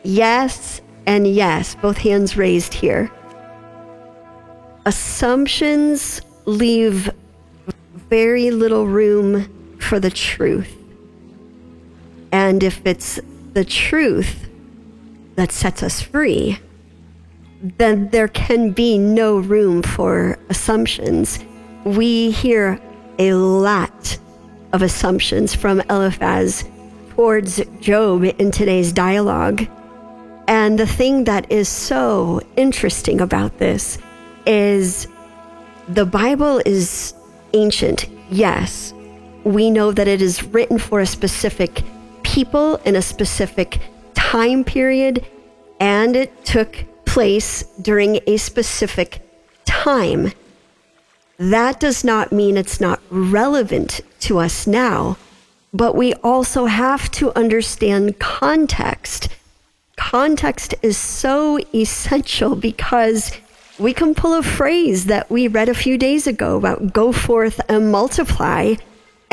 Yes, 0.02 0.80
and 1.06 1.26
yes, 1.26 1.74
both 1.76 1.98
hands 1.98 2.36
raised 2.36 2.74
here 2.74 3.10
assumptions 4.86 6.20
leave 6.44 7.10
very 8.10 8.50
little 8.50 8.86
room 8.86 9.78
for 9.78 9.98
the 9.98 10.10
truth. 10.10 10.76
And 12.32 12.62
if 12.62 12.84
it's 12.86 13.20
the 13.54 13.64
truth 13.64 14.48
that 15.36 15.52
sets 15.52 15.82
us 15.82 16.00
free, 16.00 16.58
then 17.78 18.10
there 18.10 18.28
can 18.28 18.72
be 18.72 18.98
no 18.98 19.38
room 19.38 19.82
for 19.82 20.38
assumptions. 20.50 21.38
We 21.84 22.30
hear 22.30 22.78
a 23.18 23.32
lot 23.34 24.18
of 24.72 24.82
assumptions 24.82 25.54
from 25.54 25.80
Eliphaz 25.88 26.64
towards 27.10 27.62
Job 27.80 28.24
in 28.24 28.50
today's 28.50 28.92
dialogue. 28.92 29.66
And 30.48 30.78
the 30.78 30.86
thing 30.86 31.24
that 31.24 31.50
is 31.50 31.68
so 31.68 32.40
interesting 32.56 33.20
about 33.20 33.58
this 33.58 33.98
is 34.46 35.06
the 35.88 36.04
Bible 36.04 36.60
is 36.66 37.14
ancient, 37.52 38.08
yes. 38.30 38.92
We 39.44 39.70
know 39.70 39.92
that 39.92 40.08
it 40.08 40.20
is 40.20 40.42
written 40.42 40.78
for 40.78 41.00
a 41.00 41.06
specific 41.06 41.82
people 42.34 42.74
in 42.84 42.96
a 42.96 43.02
specific 43.02 43.78
time 44.14 44.64
period, 44.64 45.24
and 45.78 46.16
it 46.16 46.44
took 46.44 46.84
place 47.04 47.62
during 47.80 48.18
a 48.26 48.36
specific 48.38 49.20
time. 49.64 50.32
That 51.38 51.78
does 51.78 52.02
not 52.02 52.32
mean 52.32 52.56
it's 52.56 52.80
not 52.80 53.00
relevant 53.08 54.00
to 54.26 54.40
us 54.40 54.66
now, 54.66 55.16
but 55.72 55.94
we 55.94 56.12
also 56.24 56.66
have 56.66 57.08
to 57.12 57.38
understand 57.38 58.18
context. 58.18 59.28
Context 59.96 60.74
is 60.82 60.98
so 60.98 61.60
essential 61.72 62.56
because 62.56 63.30
we 63.78 63.92
can 63.92 64.12
pull 64.12 64.34
a 64.34 64.42
phrase 64.42 65.04
that 65.04 65.30
we 65.30 65.46
read 65.46 65.68
a 65.68 65.74
few 65.84 65.96
days 65.96 66.26
ago 66.26 66.56
about 66.56 66.92
go 66.92 67.12
forth 67.12 67.60
and 67.68 67.92
multiply 67.92 68.74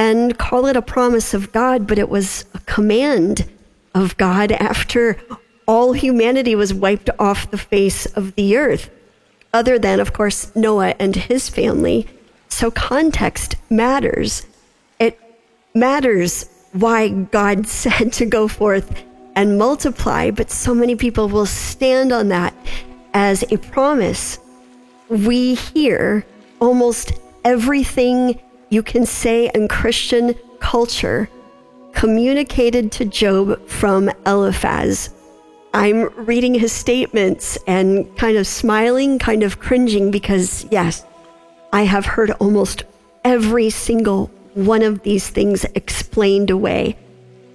and 0.02 0.36
call 0.36 0.66
it 0.66 0.76
a 0.76 0.82
promise 0.82 1.32
of 1.36 1.52
God, 1.52 1.86
but 1.86 2.00
it 2.00 2.10
was 2.10 2.46
a 2.56 2.60
command 2.62 3.48
of 3.94 4.18
God 4.18 4.52
after 4.52 5.16
all 5.68 5.94
humanity 5.94 6.56
was 6.56 6.74
wiped 6.74 7.12
off 7.20 7.52
the 7.52 7.58
face 7.60 8.08
of 8.08 8.34
the 8.34 8.58
earth, 8.58 8.90
other 9.54 9.78
than, 9.78 10.00
of 10.00 10.12
course, 10.12 10.56
Noah 10.56 10.96
and 10.98 11.16
his 11.16 11.50
family. 11.50 12.08
So 12.50 12.72
context 12.72 13.58
matters. 13.70 14.48
It 15.00 15.20
matters 15.76 16.50
why 16.72 17.10
God 17.10 17.68
said 17.82 18.12
to 18.14 18.26
go 18.26 18.48
forth 18.48 19.04
and 19.36 19.60
multiply, 19.60 20.32
but 20.32 20.50
so 20.50 20.74
many 20.74 20.96
people 20.96 21.30
will 21.30 21.46
stand 21.46 22.12
on 22.12 22.30
that 22.30 22.56
as 23.14 23.44
a 23.52 23.58
promise. 23.58 24.40
We 25.10 25.54
hear 25.54 26.26
almost 26.60 27.14
everything 27.46 28.42
you 28.72 28.82
can 28.82 29.06
say 29.06 29.52
in 29.54 29.68
Christian 29.68 30.34
culture 30.60 31.30
communicated 31.94 32.92
to 32.94 33.06
Job 33.06 33.68
from 33.68 34.10
Eliphaz. 34.26 35.14
I'm 35.74 36.06
reading 36.26 36.54
his 36.54 36.72
statements 36.72 37.58
and 37.68 38.18
kind 38.18 38.38
of 38.38 38.48
smiling, 38.48 39.20
kind 39.20 39.44
of 39.44 39.60
cringing 39.60 40.10
because, 40.10 40.66
yes, 40.72 41.06
I 41.74 41.84
have 41.84 42.06
heard 42.06 42.32
almost 42.32 42.84
every 43.26 43.70
single 43.70 44.28
one 44.54 44.82
of 44.82 45.04
these 45.04 45.30
things 45.30 45.66
explained 45.76 46.50
away. 46.50 46.98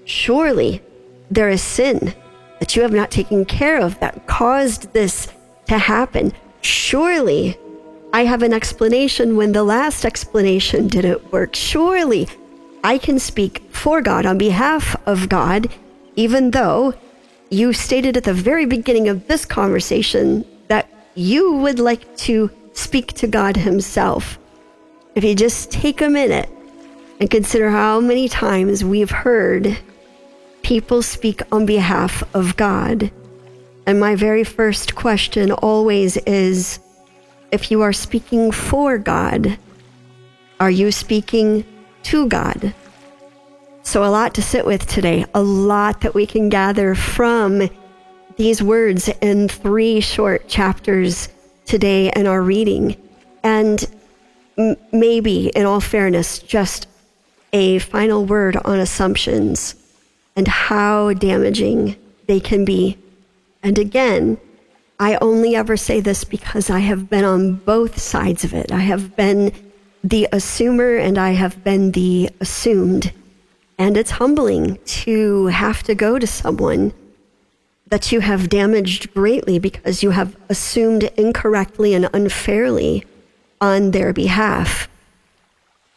Surely 0.05 0.83
there 1.31 1.49
is 1.49 1.63
sin 1.63 2.15
that 2.61 2.77
you 2.77 2.83
have 2.83 2.93
not 2.93 3.11
taken 3.11 3.47
care 3.47 3.81
of 3.81 3.99
that 4.01 4.27
caused 4.27 4.93
this 4.93 5.29
to 5.69 5.79
happen. 5.79 6.33
Surely 6.61 7.59
I 8.13 8.25
have 8.25 8.43
an 8.43 8.53
explanation 8.53 9.37
when 9.37 9.53
the 9.53 9.65
last 9.65 10.05
explanation 10.05 10.89
didn't 10.89 11.33
work. 11.33 11.55
Surely 11.55 12.29
I 12.83 12.99
can 12.99 13.19
speak 13.19 13.63
for 13.71 14.01
God 14.01 14.27
on 14.27 14.39
behalf 14.39 14.97
of 15.07 15.29
God, 15.29 15.69
even 16.15 16.51
though 16.53 16.95
you 17.51 17.73
stated 17.73 18.17
at 18.17 18.25
the 18.25 18.33
very 18.33 18.67
beginning 18.67 19.09
of 19.09 19.27
this 19.27 19.45
conversation 19.45 20.45
that 20.69 20.89
you 21.15 21.55
would 21.55 21.79
like 21.79 22.17
to 22.19 22.51
speak 22.73 23.13
to 23.15 23.27
God 23.27 23.57
Himself. 23.57 24.39
If 25.15 25.25
you 25.25 25.35
just 25.35 25.71
take 25.71 26.01
a 26.01 26.09
minute 26.09 26.49
and 27.21 27.31
consider 27.31 27.71
how 27.71 28.01
many 28.01 28.29
times 28.29 28.85
we've 28.85 29.11
heard 29.11 29.79
people 30.63 31.01
speak 31.01 31.43
on 31.53 31.65
behalf 31.65 32.23
of 32.35 32.57
God. 32.57 33.11
And 33.87 34.01
my 34.01 34.17
very 34.17 34.43
first 34.43 34.97
question 34.97 35.53
always 35.53 36.17
is 36.19 36.81
if 37.57 37.71
you 37.71 37.81
are 37.81 37.93
speaking 37.93 38.53
for 38.53 38.99
God, 38.99 39.59
are 40.61 40.71
you 40.71 40.93
speaking 40.93 41.65
to 42.03 42.29
God? 42.29 42.75
So, 43.83 44.05
a 44.05 44.13
lot 44.13 44.35
to 44.35 44.43
sit 44.43 44.67
with 44.67 44.87
today, 44.87 45.25
a 45.35 45.43
lot 45.43 46.03
that 46.03 46.13
we 46.13 46.27
can 46.27 46.51
gather 46.51 46.95
from 46.95 47.71
these 48.37 48.63
words 48.63 49.09
in 49.23 49.49
three 49.49 50.01
short 50.01 50.49
chapters 50.49 51.31
today 51.65 52.13
in 52.15 52.27
our 52.27 52.43
reading. 52.43 52.95
And 53.43 53.83
m- 54.59 54.77
maybe, 54.93 55.49
in 55.49 55.65
all 55.65 55.81
fairness, 55.81 56.41
just 56.41 56.87
a 57.55 57.79
final 57.79 58.27
word 58.27 58.59
on 58.59 58.81
assumptions 58.81 59.77
and 60.37 60.47
how 60.47 61.15
damaging 61.15 61.97
they 62.27 62.39
can 62.39 62.67
be. 62.67 62.99
And 63.63 63.79
again, 63.79 64.37
I 64.99 65.17
only 65.21 65.55
ever 65.55 65.77
say 65.77 66.01
this 66.01 66.25
because 66.25 66.71
I 66.71 66.79
have 66.81 67.11
been 67.11 67.25
on 67.25 67.57
both 67.57 67.99
sides 67.99 68.45
of 68.45 68.55
it. 68.55 68.73
I 68.73 68.79
have 68.81 69.15
been 69.15 69.53
the 70.03 70.29
assumer 70.33 70.99
and 70.99 71.19
I 71.19 71.33
have 71.33 71.63
been 71.63 71.93
the 71.93 72.31
assumed. 72.41 73.13
And 73.79 73.97
it's 73.97 74.13
humbling 74.13 74.79
to 74.87 75.47
have 75.47 75.83
to 75.83 75.95
go 75.95 76.19
to 76.19 76.27
someone 76.27 76.95
that 77.89 78.11
you 78.11 78.21
have 78.21 78.49
damaged 78.49 79.13
greatly 79.13 79.59
because 79.59 80.03
you 80.03 80.11
have 80.11 80.35
assumed 80.49 81.05
incorrectly 81.17 81.93
and 81.95 82.09
unfairly 82.15 83.05
on 83.61 83.91
their 83.91 84.13
behalf. 84.13 84.89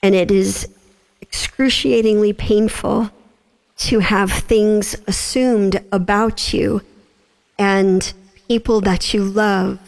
And 0.04 0.14
it 0.14 0.30
is 0.30 0.68
excruciatingly 1.22 2.34
painful 2.34 3.12
to 3.78 4.00
have 4.00 4.32
things 4.32 4.96
assumed 5.08 5.82
about 5.92 6.54
you 6.54 6.82
and 7.58 8.14
people 8.50 8.82
that 8.82 9.14
you 9.14 9.24
love 9.24 9.80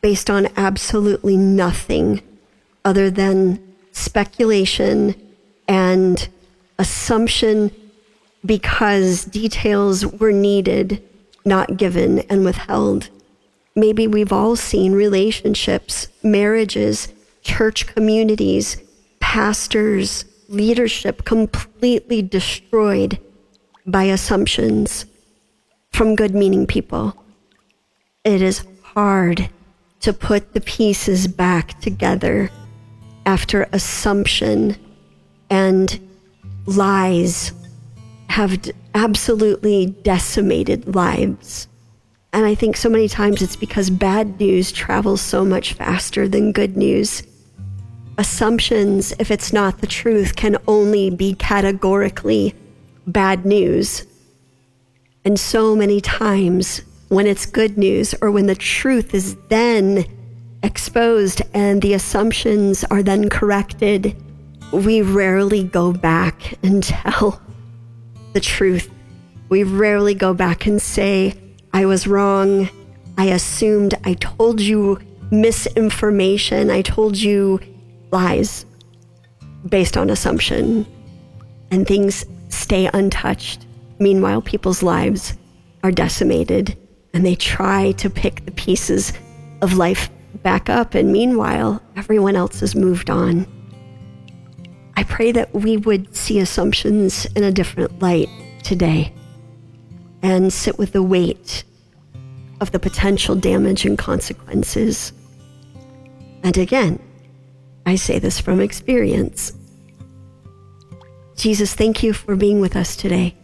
based 0.00 0.30
on 0.30 0.46
absolutely 0.56 1.36
nothing 1.36 2.22
other 2.84 3.10
than 3.10 3.60
speculation 3.90 5.12
and 5.66 6.28
assumption 6.78 7.68
because 8.44 9.24
details 9.24 10.06
were 10.06 10.30
needed, 10.30 11.02
not 11.44 11.76
given, 11.76 12.20
and 12.30 12.44
withheld. 12.44 13.10
Maybe 13.74 14.06
we've 14.06 14.32
all 14.32 14.54
seen 14.54 14.92
relationships, 14.92 16.06
marriages, 16.22 17.12
church 17.42 17.88
communities, 17.88 18.76
pastors, 19.18 20.24
leadership 20.48 21.24
completely 21.24 22.22
destroyed 22.22 23.18
by 23.84 24.04
assumptions 24.04 25.06
from 25.90 26.14
good 26.14 26.36
meaning 26.36 26.68
people. 26.68 27.16
It 28.26 28.42
is 28.42 28.64
hard 28.82 29.48
to 30.00 30.12
put 30.12 30.52
the 30.52 30.60
pieces 30.60 31.28
back 31.28 31.80
together 31.80 32.50
after 33.24 33.68
assumption 33.72 34.74
and 35.48 36.00
lies 36.66 37.52
have 38.28 38.68
absolutely 38.96 39.86
decimated 40.02 40.92
lives. 40.92 41.68
And 42.32 42.44
I 42.44 42.56
think 42.56 42.76
so 42.76 42.88
many 42.88 43.06
times 43.06 43.42
it's 43.42 43.54
because 43.54 43.90
bad 43.90 44.40
news 44.40 44.72
travels 44.72 45.20
so 45.20 45.44
much 45.44 45.74
faster 45.74 46.26
than 46.26 46.50
good 46.50 46.76
news. 46.76 47.22
Assumptions, 48.18 49.12
if 49.20 49.30
it's 49.30 49.52
not 49.52 49.78
the 49.78 49.86
truth, 49.86 50.34
can 50.34 50.56
only 50.66 51.10
be 51.10 51.34
categorically 51.34 52.56
bad 53.06 53.46
news. 53.46 54.04
And 55.24 55.38
so 55.38 55.76
many 55.76 56.00
times 56.00 56.82
when 57.08 57.26
it's 57.26 57.46
good 57.46 57.78
news 57.78 58.14
or 58.20 58.30
when 58.30 58.46
the 58.46 58.54
truth 58.54 59.14
is 59.14 59.36
then 59.48 60.04
exposed 60.62 61.42
and 61.54 61.80
the 61.82 61.94
assumptions 61.94 62.84
are 62.84 63.02
then 63.02 63.28
corrected, 63.28 64.16
we 64.72 65.02
rarely 65.02 65.62
go 65.62 65.92
back 65.92 66.54
and 66.62 66.82
tell 66.82 67.40
the 68.32 68.40
truth. 68.40 68.90
We 69.48 69.62
rarely 69.62 70.14
go 70.14 70.34
back 70.34 70.66
and 70.66 70.82
say, 70.82 71.34
I 71.72 71.86
was 71.86 72.06
wrong. 72.06 72.68
I 73.16 73.26
assumed. 73.26 73.94
I 74.04 74.14
told 74.14 74.60
you 74.60 74.98
misinformation. 75.30 76.70
I 76.70 76.82
told 76.82 77.16
you 77.16 77.60
lies 78.10 78.66
based 79.68 79.96
on 79.96 80.10
assumption. 80.10 80.86
And 81.70 81.86
things 81.86 82.24
stay 82.48 82.90
untouched. 82.92 83.66
Meanwhile, 83.98 84.42
people's 84.42 84.82
lives 84.82 85.34
are 85.84 85.92
decimated 85.92 86.76
and 87.16 87.24
they 87.24 87.34
try 87.34 87.92
to 87.92 88.10
pick 88.10 88.44
the 88.44 88.50
pieces 88.52 89.14
of 89.62 89.72
life 89.72 90.10
back 90.42 90.68
up. 90.68 90.94
And 90.94 91.10
meanwhile, 91.10 91.80
everyone 91.96 92.36
else 92.36 92.60
has 92.60 92.74
moved 92.74 93.08
on. 93.08 93.46
I 94.98 95.02
pray 95.02 95.32
that 95.32 95.54
we 95.54 95.78
would 95.78 96.14
see 96.14 96.40
assumptions 96.40 97.24
in 97.34 97.42
a 97.42 97.50
different 97.50 98.00
light 98.02 98.28
today 98.62 99.14
and 100.20 100.52
sit 100.52 100.76
with 100.76 100.92
the 100.92 101.02
weight 101.02 101.64
of 102.60 102.72
the 102.72 102.78
potential 102.78 103.34
damage 103.34 103.86
and 103.86 103.96
consequences. 103.96 105.14
And 106.42 106.58
again, 106.58 107.02
I 107.86 107.94
say 107.94 108.18
this 108.18 108.38
from 108.38 108.60
experience. 108.60 109.54
Jesus, 111.34 111.72
thank 111.74 112.02
you 112.02 112.12
for 112.12 112.36
being 112.36 112.60
with 112.60 112.76
us 112.76 112.94
today. 112.94 113.34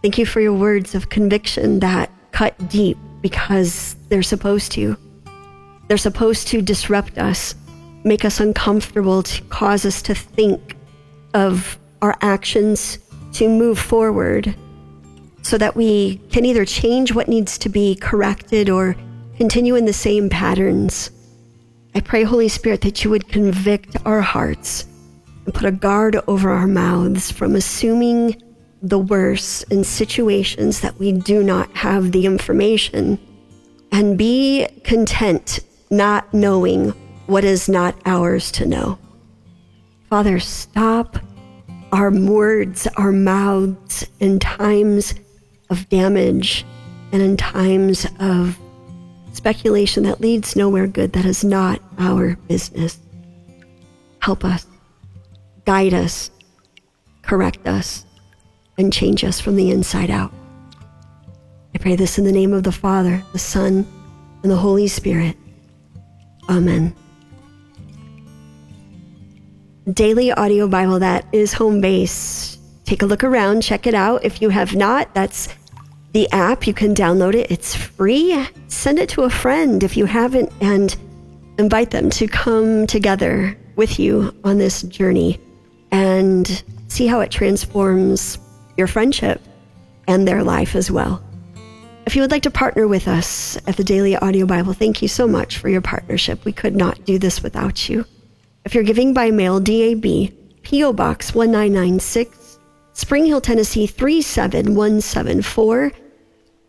Thank 0.00 0.16
you 0.16 0.24
for 0.24 0.40
your 0.40 0.54
words 0.54 0.94
of 0.94 1.08
conviction 1.08 1.80
that 1.80 2.12
cut 2.32 2.68
deep 2.68 2.96
because 3.20 3.96
they're 4.08 4.22
supposed 4.22 4.72
to. 4.72 4.96
They're 5.88 5.96
supposed 5.96 6.48
to 6.48 6.62
disrupt 6.62 7.18
us, 7.18 7.54
make 8.04 8.24
us 8.24 8.40
uncomfortable, 8.40 9.22
to 9.22 9.42
cause 9.44 9.86
us 9.86 10.02
to 10.02 10.14
think 10.14 10.76
of 11.34 11.78
our 12.02 12.16
actions, 12.20 12.98
to 13.32 13.48
move 13.48 13.78
forward, 13.78 14.54
so 15.42 15.56
that 15.58 15.74
we 15.74 16.18
can 16.30 16.44
either 16.44 16.64
change 16.64 17.14
what 17.14 17.28
needs 17.28 17.58
to 17.58 17.68
be 17.68 17.94
corrected 17.94 18.68
or 18.68 18.96
continue 19.36 19.76
in 19.76 19.86
the 19.86 19.92
same 19.92 20.28
patterns. 20.28 21.10
I 21.94 22.00
pray, 22.00 22.22
Holy 22.22 22.48
Spirit, 22.48 22.82
that 22.82 23.02
you 23.02 23.10
would 23.10 23.28
convict 23.28 23.96
our 24.04 24.20
hearts 24.20 24.86
and 25.44 25.54
put 25.54 25.64
a 25.64 25.72
guard 25.72 26.20
over 26.28 26.50
our 26.50 26.66
mouths 26.66 27.30
from 27.30 27.56
assuming 27.56 28.40
the 28.82 28.98
worst 28.98 29.64
in 29.70 29.84
situations 29.84 30.80
that 30.80 30.98
we 30.98 31.12
do 31.12 31.42
not 31.42 31.74
have 31.76 32.12
the 32.12 32.26
information 32.26 33.18
and 33.90 34.18
be 34.18 34.66
content 34.84 35.60
not 35.90 36.32
knowing 36.32 36.90
what 37.26 37.44
is 37.44 37.68
not 37.68 37.94
ours 38.06 38.50
to 38.52 38.66
know. 38.66 38.98
Father, 40.08 40.38
stop 40.40 41.18
our 41.92 42.10
words, 42.10 42.86
our 42.96 43.12
mouths 43.12 44.06
in 44.20 44.38
times 44.38 45.14
of 45.70 45.88
damage 45.88 46.64
and 47.12 47.22
in 47.22 47.36
times 47.36 48.06
of 48.20 48.58
speculation 49.32 50.02
that 50.04 50.20
leads 50.20 50.56
nowhere 50.56 50.86
good. 50.86 51.12
That 51.12 51.24
is 51.24 51.44
not 51.44 51.80
our 51.98 52.36
business. 52.48 52.98
Help 54.20 54.44
us, 54.44 54.66
guide 55.64 55.94
us, 55.94 56.30
correct 57.22 57.66
us, 57.66 58.04
and 58.78 58.92
change 58.92 59.24
us 59.24 59.40
from 59.40 59.56
the 59.56 59.70
inside 59.70 60.10
out. 60.10 60.32
I 61.74 61.78
pray 61.78 61.96
this 61.96 62.16
in 62.16 62.24
the 62.24 62.32
name 62.32 62.54
of 62.54 62.62
the 62.62 62.72
Father, 62.72 63.22
the 63.32 63.38
Son, 63.38 63.86
and 64.42 64.50
the 64.50 64.56
Holy 64.56 64.88
Spirit. 64.88 65.36
Amen. 66.48 66.94
Daily 69.92 70.32
audio 70.32 70.68
Bible 70.68 70.98
that 71.00 71.26
is 71.32 71.52
home 71.52 71.80
base. 71.80 72.58
Take 72.84 73.02
a 73.02 73.06
look 73.06 73.24
around, 73.24 73.62
check 73.62 73.86
it 73.86 73.94
out. 73.94 74.24
If 74.24 74.40
you 74.40 74.48
have 74.48 74.74
not, 74.74 75.12
that's 75.14 75.48
the 76.12 76.30
app. 76.30 76.66
You 76.66 76.72
can 76.72 76.94
download 76.94 77.34
it, 77.34 77.50
it's 77.50 77.74
free. 77.74 78.46
Send 78.68 78.98
it 78.98 79.08
to 79.10 79.22
a 79.22 79.30
friend 79.30 79.82
if 79.82 79.96
you 79.96 80.06
haven't, 80.06 80.50
and 80.60 80.96
invite 81.58 81.90
them 81.90 82.08
to 82.10 82.28
come 82.28 82.86
together 82.86 83.56
with 83.76 83.98
you 83.98 84.34
on 84.44 84.58
this 84.58 84.82
journey 84.82 85.40
and 85.90 86.62
see 86.88 87.06
how 87.06 87.20
it 87.20 87.30
transforms 87.30 88.38
your 88.78 88.86
friendship 88.86 89.42
and 90.06 90.26
their 90.26 90.42
life 90.42 90.74
as 90.74 90.90
well. 90.90 91.22
If 92.06 92.16
you 92.16 92.22
would 92.22 92.30
like 92.30 92.44
to 92.44 92.50
partner 92.50 92.88
with 92.88 93.06
us 93.06 93.58
at 93.66 93.76
the 93.76 93.84
Daily 93.84 94.16
Audio 94.16 94.46
Bible, 94.46 94.72
thank 94.72 95.02
you 95.02 95.08
so 95.08 95.28
much 95.28 95.58
for 95.58 95.68
your 95.68 95.82
partnership. 95.82 96.46
We 96.46 96.52
could 96.52 96.74
not 96.74 97.04
do 97.04 97.18
this 97.18 97.42
without 97.42 97.90
you. 97.90 98.06
If 98.64 98.74
you're 98.74 98.84
giving 98.84 99.12
by 99.12 99.30
mail, 99.30 99.60
DAB, 99.60 100.32
P.O. 100.62 100.94
Box 100.94 101.34
1996, 101.34 102.58
Spring 102.94 103.26
Hill, 103.26 103.42
Tennessee 103.42 103.86
37174, 103.86 105.92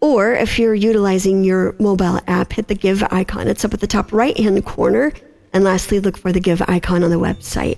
or 0.01 0.33
if 0.33 0.59
you're 0.59 0.75
utilizing 0.75 1.43
your 1.43 1.75
mobile 1.79 2.19
app, 2.27 2.53
hit 2.53 2.67
the 2.67 2.75
Give 2.75 3.03
icon. 3.11 3.47
It's 3.47 3.63
up 3.63 3.73
at 3.73 3.79
the 3.79 3.87
top 3.87 4.11
right 4.11 4.37
hand 4.37 4.65
corner. 4.65 5.13
And 5.53 5.63
lastly, 5.63 5.99
look 5.99 6.17
for 6.17 6.31
the 6.31 6.39
Give 6.39 6.61
icon 6.67 7.03
on 7.03 7.09
the 7.09 7.19
website. 7.19 7.77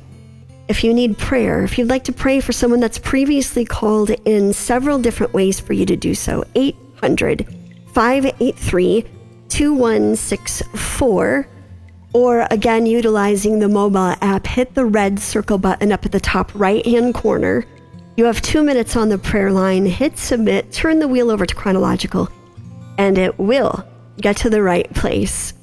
If 0.71 0.85
you 0.85 0.93
need 0.93 1.17
prayer, 1.17 1.65
if 1.65 1.77
you'd 1.77 1.89
like 1.89 2.05
to 2.05 2.13
pray 2.13 2.39
for 2.39 2.53
someone 2.53 2.79
that's 2.79 2.97
previously 2.97 3.65
called 3.65 4.11
in 4.23 4.53
several 4.53 4.99
different 4.99 5.33
ways 5.33 5.59
for 5.59 5.73
you 5.73 5.85
to 5.85 5.97
do 5.97 6.15
so, 6.15 6.45
800 6.55 7.45
583 7.93 9.05
2164. 9.49 11.47
Or 12.13 12.47
again, 12.49 12.85
utilizing 12.85 13.59
the 13.59 13.67
mobile 13.67 14.15
app, 14.21 14.47
hit 14.47 14.73
the 14.73 14.85
red 14.85 15.19
circle 15.19 15.57
button 15.57 15.91
up 15.91 16.05
at 16.05 16.13
the 16.13 16.21
top 16.21 16.49
right 16.55 16.85
hand 16.85 17.15
corner. 17.15 17.65
You 18.15 18.23
have 18.23 18.41
two 18.41 18.63
minutes 18.63 18.95
on 18.95 19.09
the 19.09 19.17
prayer 19.17 19.51
line. 19.51 19.85
Hit 19.85 20.17
submit, 20.17 20.71
turn 20.71 20.99
the 20.99 21.07
wheel 21.09 21.31
over 21.31 21.45
to 21.45 21.53
chronological, 21.53 22.29
and 22.97 23.17
it 23.17 23.37
will 23.37 23.85
get 24.21 24.37
to 24.37 24.49
the 24.49 24.61
right 24.63 24.89
place. 24.93 25.53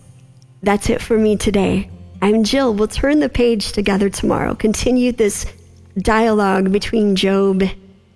That's 0.62 0.90
it 0.90 1.00
for 1.00 1.16
me 1.16 1.38
today. 1.38 1.88
I'm 2.20 2.42
Jill. 2.42 2.74
We'll 2.74 2.88
turn 2.88 3.20
the 3.20 3.28
page 3.28 3.70
together 3.70 4.10
tomorrow. 4.10 4.56
Continue 4.56 5.12
this 5.12 5.46
dialogue 5.98 6.72
between 6.72 7.14
Job 7.14 7.62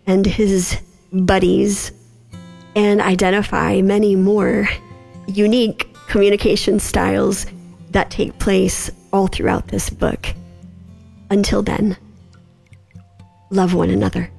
and 0.06 0.26
his 0.26 0.80
buddies 1.12 1.92
and 2.74 3.00
identify 3.00 3.80
many 3.80 4.16
more 4.16 4.68
unique 5.28 5.88
communication 6.08 6.80
styles 6.80 7.46
that 7.90 8.10
take 8.10 8.36
place 8.40 8.90
all 9.12 9.28
throughout 9.28 9.68
this 9.68 9.88
book. 9.88 10.34
Until 11.30 11.62
then, 11.62 11.96
love 13.50 13.72
one 13.72 13.90
another. 13.90 14.30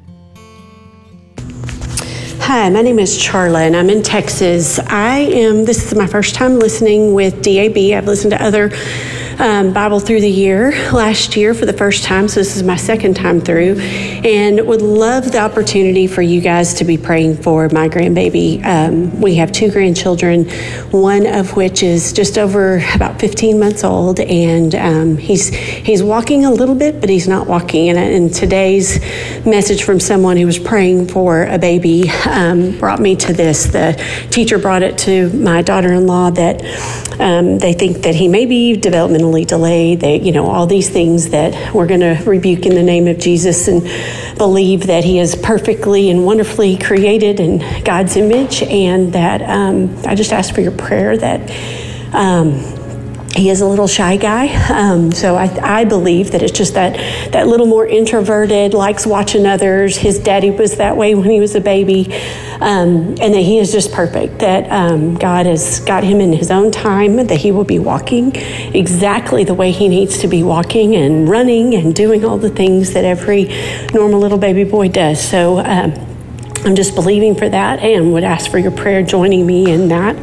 Hi, 2.41 2.69
my 2.69 2.81
name 2.81 2.99
is 2.99 3.17
Charla 3.17 3.65
and 3.65 3.77
I'm 3.77 3.89
in 3.89 4.03
Texas. 4.03 4.77
I 4.77 5.19
am, 5.19 5.63
this 5.63 5.85
is 5.89 5.97
my 5.97 6.05
first 6.05 6.35
time 6.35 6.59
listening 6.59 7.13
with 7.13 7.41
DAB. 7.41 7.77
I've 7.97 8.07
listened 8.07 8.31
to 8.31 8.43
other 8.43 8.69
um, 9.39 9.73
Bible 9.73 9.99
through 9.99 10.21
the 10.21 10.29
year 10.29 10.71
last 10.91 11.35
year 11.35 11.53
for 11.53 11.65
the 11.65 11.73
first 11.73 12.03
time, 12.03 12.27
so 12.27 12.39
this 12.39 12.55
is 12.55 12.63
my 12.63 12.75
second 12.75 13.15
time 13.15 13.41
through, 13.41 13.79
and 13.79 14.65
would 14.67 14.81
love 14.81 15.31
the 15.31 15.39
opportunity 15.39 16.07
for 16.07 16.21
you 16.21 16.41
guys 16.41 16.75
to 16.75 16.83
be 16.83 16.97
praying 16.97 17.37
for 17.37 17.69
my 17.69 17.89
grandbaby. 17.89 18.63
Um, 18.63 19.19
we 19.21 19.35
have 19.35 19.51
two 19.51 19.71
grandchildren, 19.71 20.49
one 20.91 21.25
of 21.25 21.55
which 21.55 21.83
is 21.83 22.13
just 22.13 22.37
over 22.37 22.83
about 22.95 23.19
15 23.19 23.59
months 23.59 23.83
old, 23.83 24.19
and 24.19 24.75
um, 24.75 25.17
he's 25.17 25.49
he's 25.49 26.03
walking 26.03 26.45
a 26.45 26.51
little 26.51 26.75
bit, 26.75 26.99
but 26.99 27.09
he's 27.09 27.27
not 27.27 27.47
walking. 27.47 27.89
And, 27.89 27.97
and 27.97 28.33
today's 28.33 28.99
message 29.45 29.83
from 29.83 29.99
someone 29.99 30.37
who 30.37 30.45
was 30.45 30.59
praying 30.59 31.07
for 31.07 31.43
a 31.43 31.57
baby 31.57 32.09
um, 32.27 32.77
brought 32.79 32.99
me 32.99 33.15
to 33.17 33.33
this. 33.33 33.65
The 33.65 33.93
teacher 34.29 34.57
brought 34.57 34.83
it 34.83 34.97
to 34.99 35.29
my 35.33 35.61
daughter-in-law 35.61 36.31
that 36.31 37.12
um, 37.19 37.59
they 37.59 37.73
think 37.73 38.03
that 38.03 38.15
he 38.15 38.27
may 38.27 38.45
be 38.45 38.75
developmentally 38.75 39.45
delayed. 39.45 40.01
They, 40.01 40.19
you 40.19 40.31
know, 40.31 40.47
all 40.47 40.67
these 40.67 40.89
things 40.89 41.29
that 41.29 41.73
we're 41.73 41.87
going 41.87 42.01
to 42.01 42.21
rebuke 42.25 42.65
in 42.65 42.75
the 42.75 42.83
name 42.83 43.07
of 43.07 43.19
Jesus 43.19 43.67
and 43.67 43.83
believe 44.37 44.87
that 44.87 45.03
He 45.03 45.19
is 45.19 45.35
perfectly 45.35 46.09
and 46.09 46.25
wonderfully 46.25 46.77
created 46.77 47.39
in 47.39 47.83
God's 47.83 48.15
image. 48.15 48.63
And 48.63 49.13
that 49.13 49.41
um, 49.41 49.95
I 50.05 50.15
just 50.15 50.33
ask 50.33 50.53
for 50.53 50.61
your 50.61 50.71
prayer 50.71 51.17
that. 51.17 51.51
Um, 52.13 52.82
he 53.35 53.49
is 53.49 53.61
a 53.61 53.65
little 53.65 53.87
shy 53.87 54.15
guy, 54.15 54.53
um, 54.71 55.11
so 55.11 55.35
I, 55.35 55.79
I, 55.79 55.85
believe 55.85 56.31
that 56.31 56.43
it's 56.43 56.55
just 56.55 56.75
that 56.75 56.93
that 57.31 57.47
little 57.47 57.65
more 57.65 57.85
introverted, 57.85 58.75
likes 58.75 59.07
watching 59.07 59.47
others. 59.47 59.97
His 59.97 60.19
daddy 60.19 60.51
was 60.51 60.75
that 60.77 60.97
way 60.97 61.15
when 61.15 61.29
he 61.29 61.39
was 61.39 61.55
a 61.55 61.61
baby, 61.61 62.13
um, 62.61 63.15
and 63.19 63.33
that 63.33 63.41
he 63.41 63.57
is 63.57 63.71
just 63.71 63.91
perfect. 63.91 64.39
That 64.39 64.71
um, 64.71 65.15
God 65.15 65.47
has 65.47 65.79
got 65.79 66.03
him 66.03 66.21
in 66.21 66.31
His 66.31 66.51
own 66.51 66.71
time. 66.71 67.15
That 67.15 67.39
he 67.39 67.51
will 67.51 67.63
be 67.63 67.79
walking 67.79 68.35
exactly 68.35 69.43
the 69.43 69.55
way 69.55 69.71
he 69.71 69.87
needs 69.87 70.19
to 70.19 70.27
be 70.27 70.43
walking 70.43 70.95
and 70.95 71.27
running 71.27 71.73
and 71.73 71.95
doing 71.95 72.23
all 72.23 72.37
the 72.37 72.51
things 72.51 72.93
that 72.93 73.03
every 73.03 73.45
normal 73.93 74.19
little 74.19 74.37
baby 74.37 74.63
boy 74.63 74.89
does. 74.89 75.19
So. 75.19 75.59
Um, 75.59 75.93
I'm 76.65 76.75
just 76.75 76.95
believing 76.95 77.35
for 77.35 77.49
that 77.49 77.79
and 77.79 78.13
would 78.13 78.23
ask 78.23 78.49
for 78.49 78.57
your 78.57 78.71
prayer 78.71 79.03
joining 79.03 79.45
me 79.45 79.69
in 79.69 79.89
that. 79.89 80.15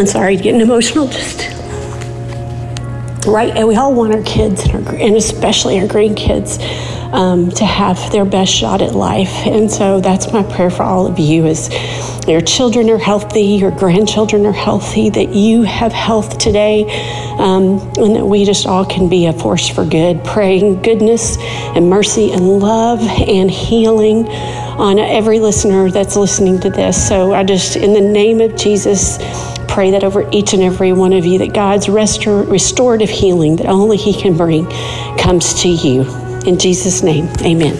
I'm 0.00 0.06
sorry, 0.06 0.36
getting 0.36 0.62
emotional. 0.62 1.08
Just 1.08 1.40
right, 3.26 3.54
and 3.54 3.68
we 3.68 3.76
all 3.76 3.92
want 3.94 4.14
our 4.14 4.22
kids 4.22 4.62
and, 4.62 4.88
our, 4.88 4.94
and 4.94 5.14
especially 5.14 5.78
our 5.78 5.86
grandkids 5.86 6.58
um, 7.12 7.50
to 7.50 7.66
have 7.66 8.10
their 8.10 8.24
best 8.24 8.50
shot 8.50 8.80
at 8.80 8.94
life. 8.94 9.28
And 9.46 9.70
so 9.70 10.00
that's 10.00 10.32
my 10.32 10.42
prayer 10.42 10.70
for 10.70 10.84
all 10.84 11.06
of 11.06 11.18
you: 11.18 11.44
is 11.44 11.68
your 12.26 12.40
children 12.40 12.88
are 12.88 12.96
healthy, 12.96 13.42
your 13.42 13.72
grandchildren 13.72 14.46
are 14.46 14.52
healthy, 14.52 15.10
that 15.10 15.34
you 15.34 15.64
have 15.64 15.92
health 15.92 16.38
today, 16.38 16.84
um, 17.38 17.78
and 17.98 18.16
that 18.16 18.24
we 18.24 18.46
just 18.46 18.66
all 18.66 18.86
can 18.86 19.10
be 19.10 19.26
a 19.26 19.34
force 19.34 19.68
for 19.68 19.84
good, 19.84 20.24
praying 20.24 20.80
goodness 20.80 21.36
and 21.76 21.90
mercy 21.90 22.32
and 22.32 22.58
love 22.58 23.00
and 23.02 23.50
healing 23.50 24.26
on 24.30 24.98
every 24.98 25.40
listener 25.40 25.90
that's 25.90 26.16
listening 26.16 26.58
to 26.60 26.70
this. 26.70 27.06
So 27.06 27.34
I 27.34 27.44
just, 27.44 27.76
in 27.76 27.92
the 27.92 28.00
name 28.00 28.40
of 28.40 28.56
Jesus 28.56 29.18
pray 29.70 29.92
that 29.92 30.04
over 30.04 30.28
each 30.32 30.52
and 30.52 30.62
every 30.62 30.92
one 30.92 31.12
of 31.12 31.24
you, 31.24 31.38
that 31.38 31.54
God's 31.54 31.86
restor- 31.86 32.50
restorative 32.50 33.08
healing 33.08 33.56
that 33.56 33.66
only 33.66 33.96
He 33.96 34.12
can 34.12 34.36
bring 34.36 34.66
comes 35.16 35.54
to 35.62 35.68
you. 35.68 36.02
In 36.44 36.58
Jesus' 36.58 37.02
name, 37.02 37.28
amen. 37.40 37.76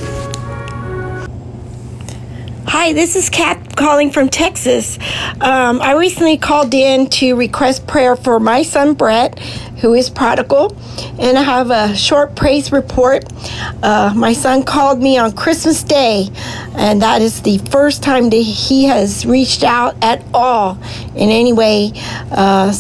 Hi, 2.67 2.93
this 2.93 3.17
is 3.17 3.29
Kat 3.29 3.60
calling 3.81 4.11
from 4.11 4.29
Texas. 4.29 4.99
Um, 5.41 5.81
I 5.81 5.95
recently 5.95 6.37
called 6.37 6.75
in 6.75 7.09
to 7.11 7.35
request 7.35 7.87
prayer 7.87 8.15
for 8.15 8.39
my 8.39 8.63
son 8.63 8.93
Brett, 8.93 9.39
who 9.81 9.95
is 9.95 10.11
prodigal. 10.11 10.77
And 11.19 11.39
I 11.39 11.43
have 11.43 11.71
a 11.71 11.97
short 11.97 12.37
praise 12.37 12.73
report. 12.73 13.25
Uh, 13.83 14.13
my 14.15 14.35
son 14.35 14.65
called 14.65 15.01
me 15.01 15.17
on 15.17 15.33
Christmas 15.33 15.83
Day, 15.83 16.29
and 16.77 17.01
that 17.01 17.23
is 17.23 17.41
the 17.41 17.57
first 17.71 18.03
time 18.03 18.29
that 18.29 18.37
he 18.37 18.85
has 18.85 19.25
reached 19.25 19.65
out 19.65 19.97
at 20.03 20.23
all 20.35 20.79
in 21.17 21.31
any 21.31 21.55
way. 21.55 21.93
Uh, 22.31 22.75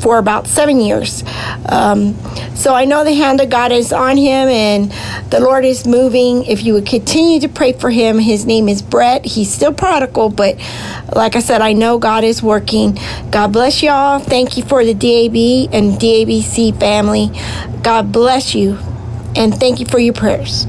for 0.00 0.18
about 0.18 0.46
seven 0.46 0.80
years. 0.80 1.22
Um, 1.66 2.14
so 2.54 2.74
I 2.74 2.84
know 2.84 3.04
the 3.04 3.14
hand 3.14 3.40
of 3.40 3.50
God 3.50 3.72
is 3.72 3.92
on 3.92 4.16
him 4.16 4.48
and 4.48 4.92
the 5.30 5.40
Lord 5.40 5.64
is 5.64 5.86
moving. 5.86 6.44
If 6.44 6.64
you 6.64 6.74
would 6.74 6.86
continue 6.86 7.40
to 7.40 7.48
pray 7.48 7.72
for 7.72 7.90
him, 7.90 8.18
his 8.18 8.46
name 8.46 8.68
is 8.68 8.82
Brett. 8.82 9.24
He's 9.24 9.52
still 9.52 9.72
prodigal, 9.72 10.30
but 10.30 10.56
like 11.14 11.36
I 11.36 11.40
said, 11.40 11.60
I 11.60 11.72
know 11.72 11.98
God 11.98 12.24
is 12.24 12.42
working. 12.42 12.98
God 13.30 13.52
bless 13.52 13.82
y'all. 13.82 14.18
Thank 14.18 14.56
you 14.56 14.64
for 14.64 14.84
the 14.84 14.94
DAB 14.94 15.72
and 15.74 15.98
DABC 16.00 16.78
family. 16.78 17.30
God 17.82 18.12
bless 18.12 18.54
you 18.54 18.78
and 19.36 19.54
thank 19.54 19.80
you 19.80 19.86
for 19.86 19.98
your 19.98 20.14
prayers. 20.14 20.66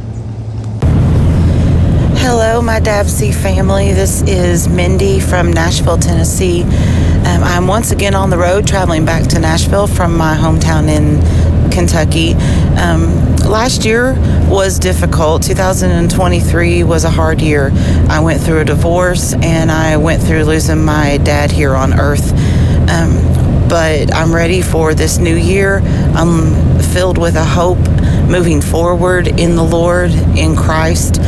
Hello, 2.21 2.61
my 2.61 2.81
DABC 2.81 3.33
family. 3.33 3.93
This 3.93 4.21
is 4.23 4.67
Mindy 4.67 5.21
from 5.21 5.53
Nashville, 5.53 5.97
Tennessee. 5.97 6.63
Um, 6.63 7.43
I'm 7.45 7.65
once 7.65 7.91
again 7.91 8.13
on 8.13 8.29
the 8.29 8.37
road 8.37 8.67
traveling 8.67 9.05
back 9.05 9.23
to 9.29 9.39
Nashville 9.39 9.87
from 9.87 10.17
my 10.17 10.35
hometown 10.35 10.89
in 10.89 11.71
Kentucky. 11.71 12.33
Um, 12.77 13.37
last 13.49 13.85
year 13.85 14.15
was 14.49 14.79
difficult. 14.79 15.43
2023 15.43 16.83
was 16.83 17.05
a 17.05 17.09
hard 17.09 17.41
year. 17.41 17.71
I 18.09 18.19
went 18.19 18.41
through 18.41 18.59
a 18.59 18.65
divorce 18.65 19.33
and 19.35 19.71
I 19.71 19.95
went 19.95 20.21
through 20.21 20.43
losing 20.43 20.83
my 20.83 21.19
dad 21.19 21.51
here 21.51 21.73
on 21.73 21.97
earth. 21.97 22.33
Um, 22.89 23.69
but 23.69 24.13
I'm 24.13 24.35
ready 24.35 24.61
for 24.61 24.93
this 24.93 25.19
new 25.19 25.37
year. 25.37 25.77
I'm 26.15 26.81
filled 26.81 27.17
with 27.17 27.37
a 27.37 27.45
hope 27.45 27.79
moving 28.29 28.59
forward 28.61 29.27
in 29.27 29.55
the 29.55 29.63
Lord, 29.63 30.11
in 30.11 30.57
Christ. 30.57 31.21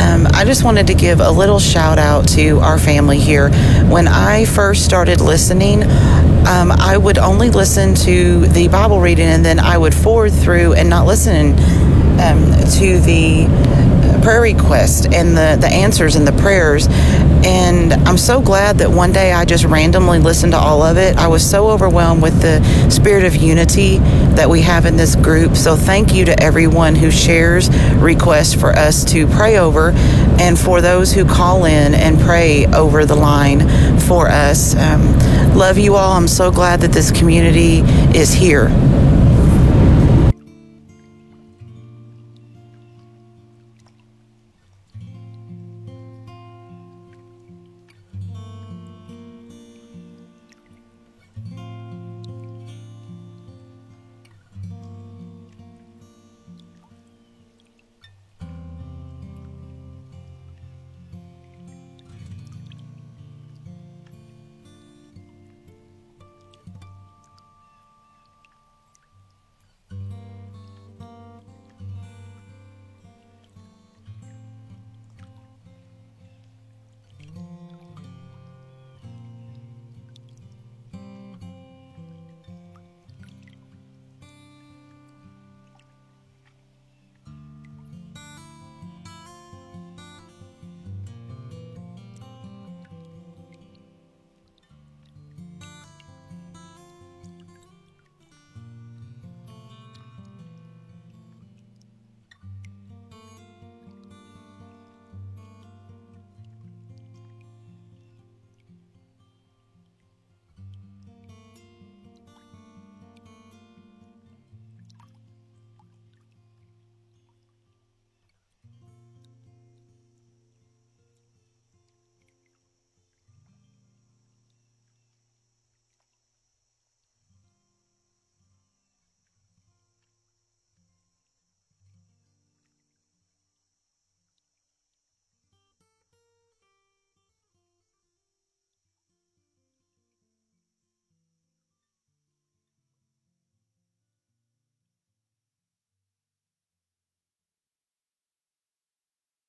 Um, 0.00 0.26
I 0.32 0.44
just 0.44 0.64
wanted 0.64 0.86
to 0.88 0.94
give 0.94 1.20
a 1.20 1.30
little 1.30 1.58
shout 1.58 1.98
out 1.98 2.28
to 2.28 2.58
our 2.60 2.78
family 2.78 3.18
here. 3.18 3.50
When 3.88 4.06
I 4.06 4.44
first 4.44 4.84
started 4.84 5.20
listening, 5.20 5.82
um, 5.82 6.72
I 6.72 6.96
would 6.96 7.18
only 7.18 7.50
listen 7.50 7.94
to 7.96 8.46
the 8.48 8.68
Bible 8.68 9.00
reading 9.00 9.26
and 9.26 9.44
then 9.44 9.58
I 9.58 9.76
would 9.76 9.94
forward 9.94 10.32
through 10.32 10.74
and 10.74 10.88
not 10.88 11.06
listen 11.06 11.52
um, 12.20 12.52
to 12.78 12.98
the 13.00 13.46
prayer 14.22 14.40
request 14.40 15.12
and 15.12 15.36
the, 15.36 15.58
the 15.60 15.68
answers 15.68 16.16
and 16.16 16.26
the 16.26 16.32
prayers. 16.32 16.86
And 17.48 17.94
I'm 18.06 18.18
so 18.18 18.42
glad 18.42 18.76
that 18.78 18.90
one 18.90 19.10
day 19.10 19.32
I 19.32 19.46
just 19.46 19.64
randomly 19.64 20.18
listened 20.18 20.52
to 20.52 20.58
all 20.58 20.82
of 20.82 20.98
it. 20.98 21.16
I 21.16 21.28
was 21.28 21.42
so 21.42 21.70
overwhelmed 21.70 22.20
with 22.20 22.42
the 22.42 22.62
spirit 22.90 23.24
of 23.24 23.34
unity 23.34 23.96
that 24.36 24.50
we 24.50 24.60
have 24.60 24.84
in 24.84 24.98
this 24.98 25.16
group. 25.16 25.56
So 25.56 25.74
thank 25.74 26.12
you 26.12 26.26
to 26.26 26.38
everyone 26.42 26.94
who 26.94 27.10
shares 27.10 27.70
requests 27.94 28.52
for 28.52 28.72
us 28.72 29.02
to 29.12 29.26
pray 29.28 29.56
over 29.56 29.92
and 30.38 30.58
for 30.58 30.82
those 30.82 31.10
who 31.10 31.24
call 31.24 31.64
in 31.64 31.94
and 31.94 32.20
pray 32.20 32.66
over 32.66 33.06
the 33.06 33.16
line 33.16 33.66
for 34.00 34.28
us. 34.28 34.76
Um, 34.76 35.18
love 35.56 35.78
you 35.78 35.94
all. 35.94 36.12
I'm 36.12 36.28
so 36.28 36.50
glad 36.50 36.82
that 36.82 36.92
this 36.92 37.10
community 37.10 37.78
is 38.14 38.30
here. 38.30 38.68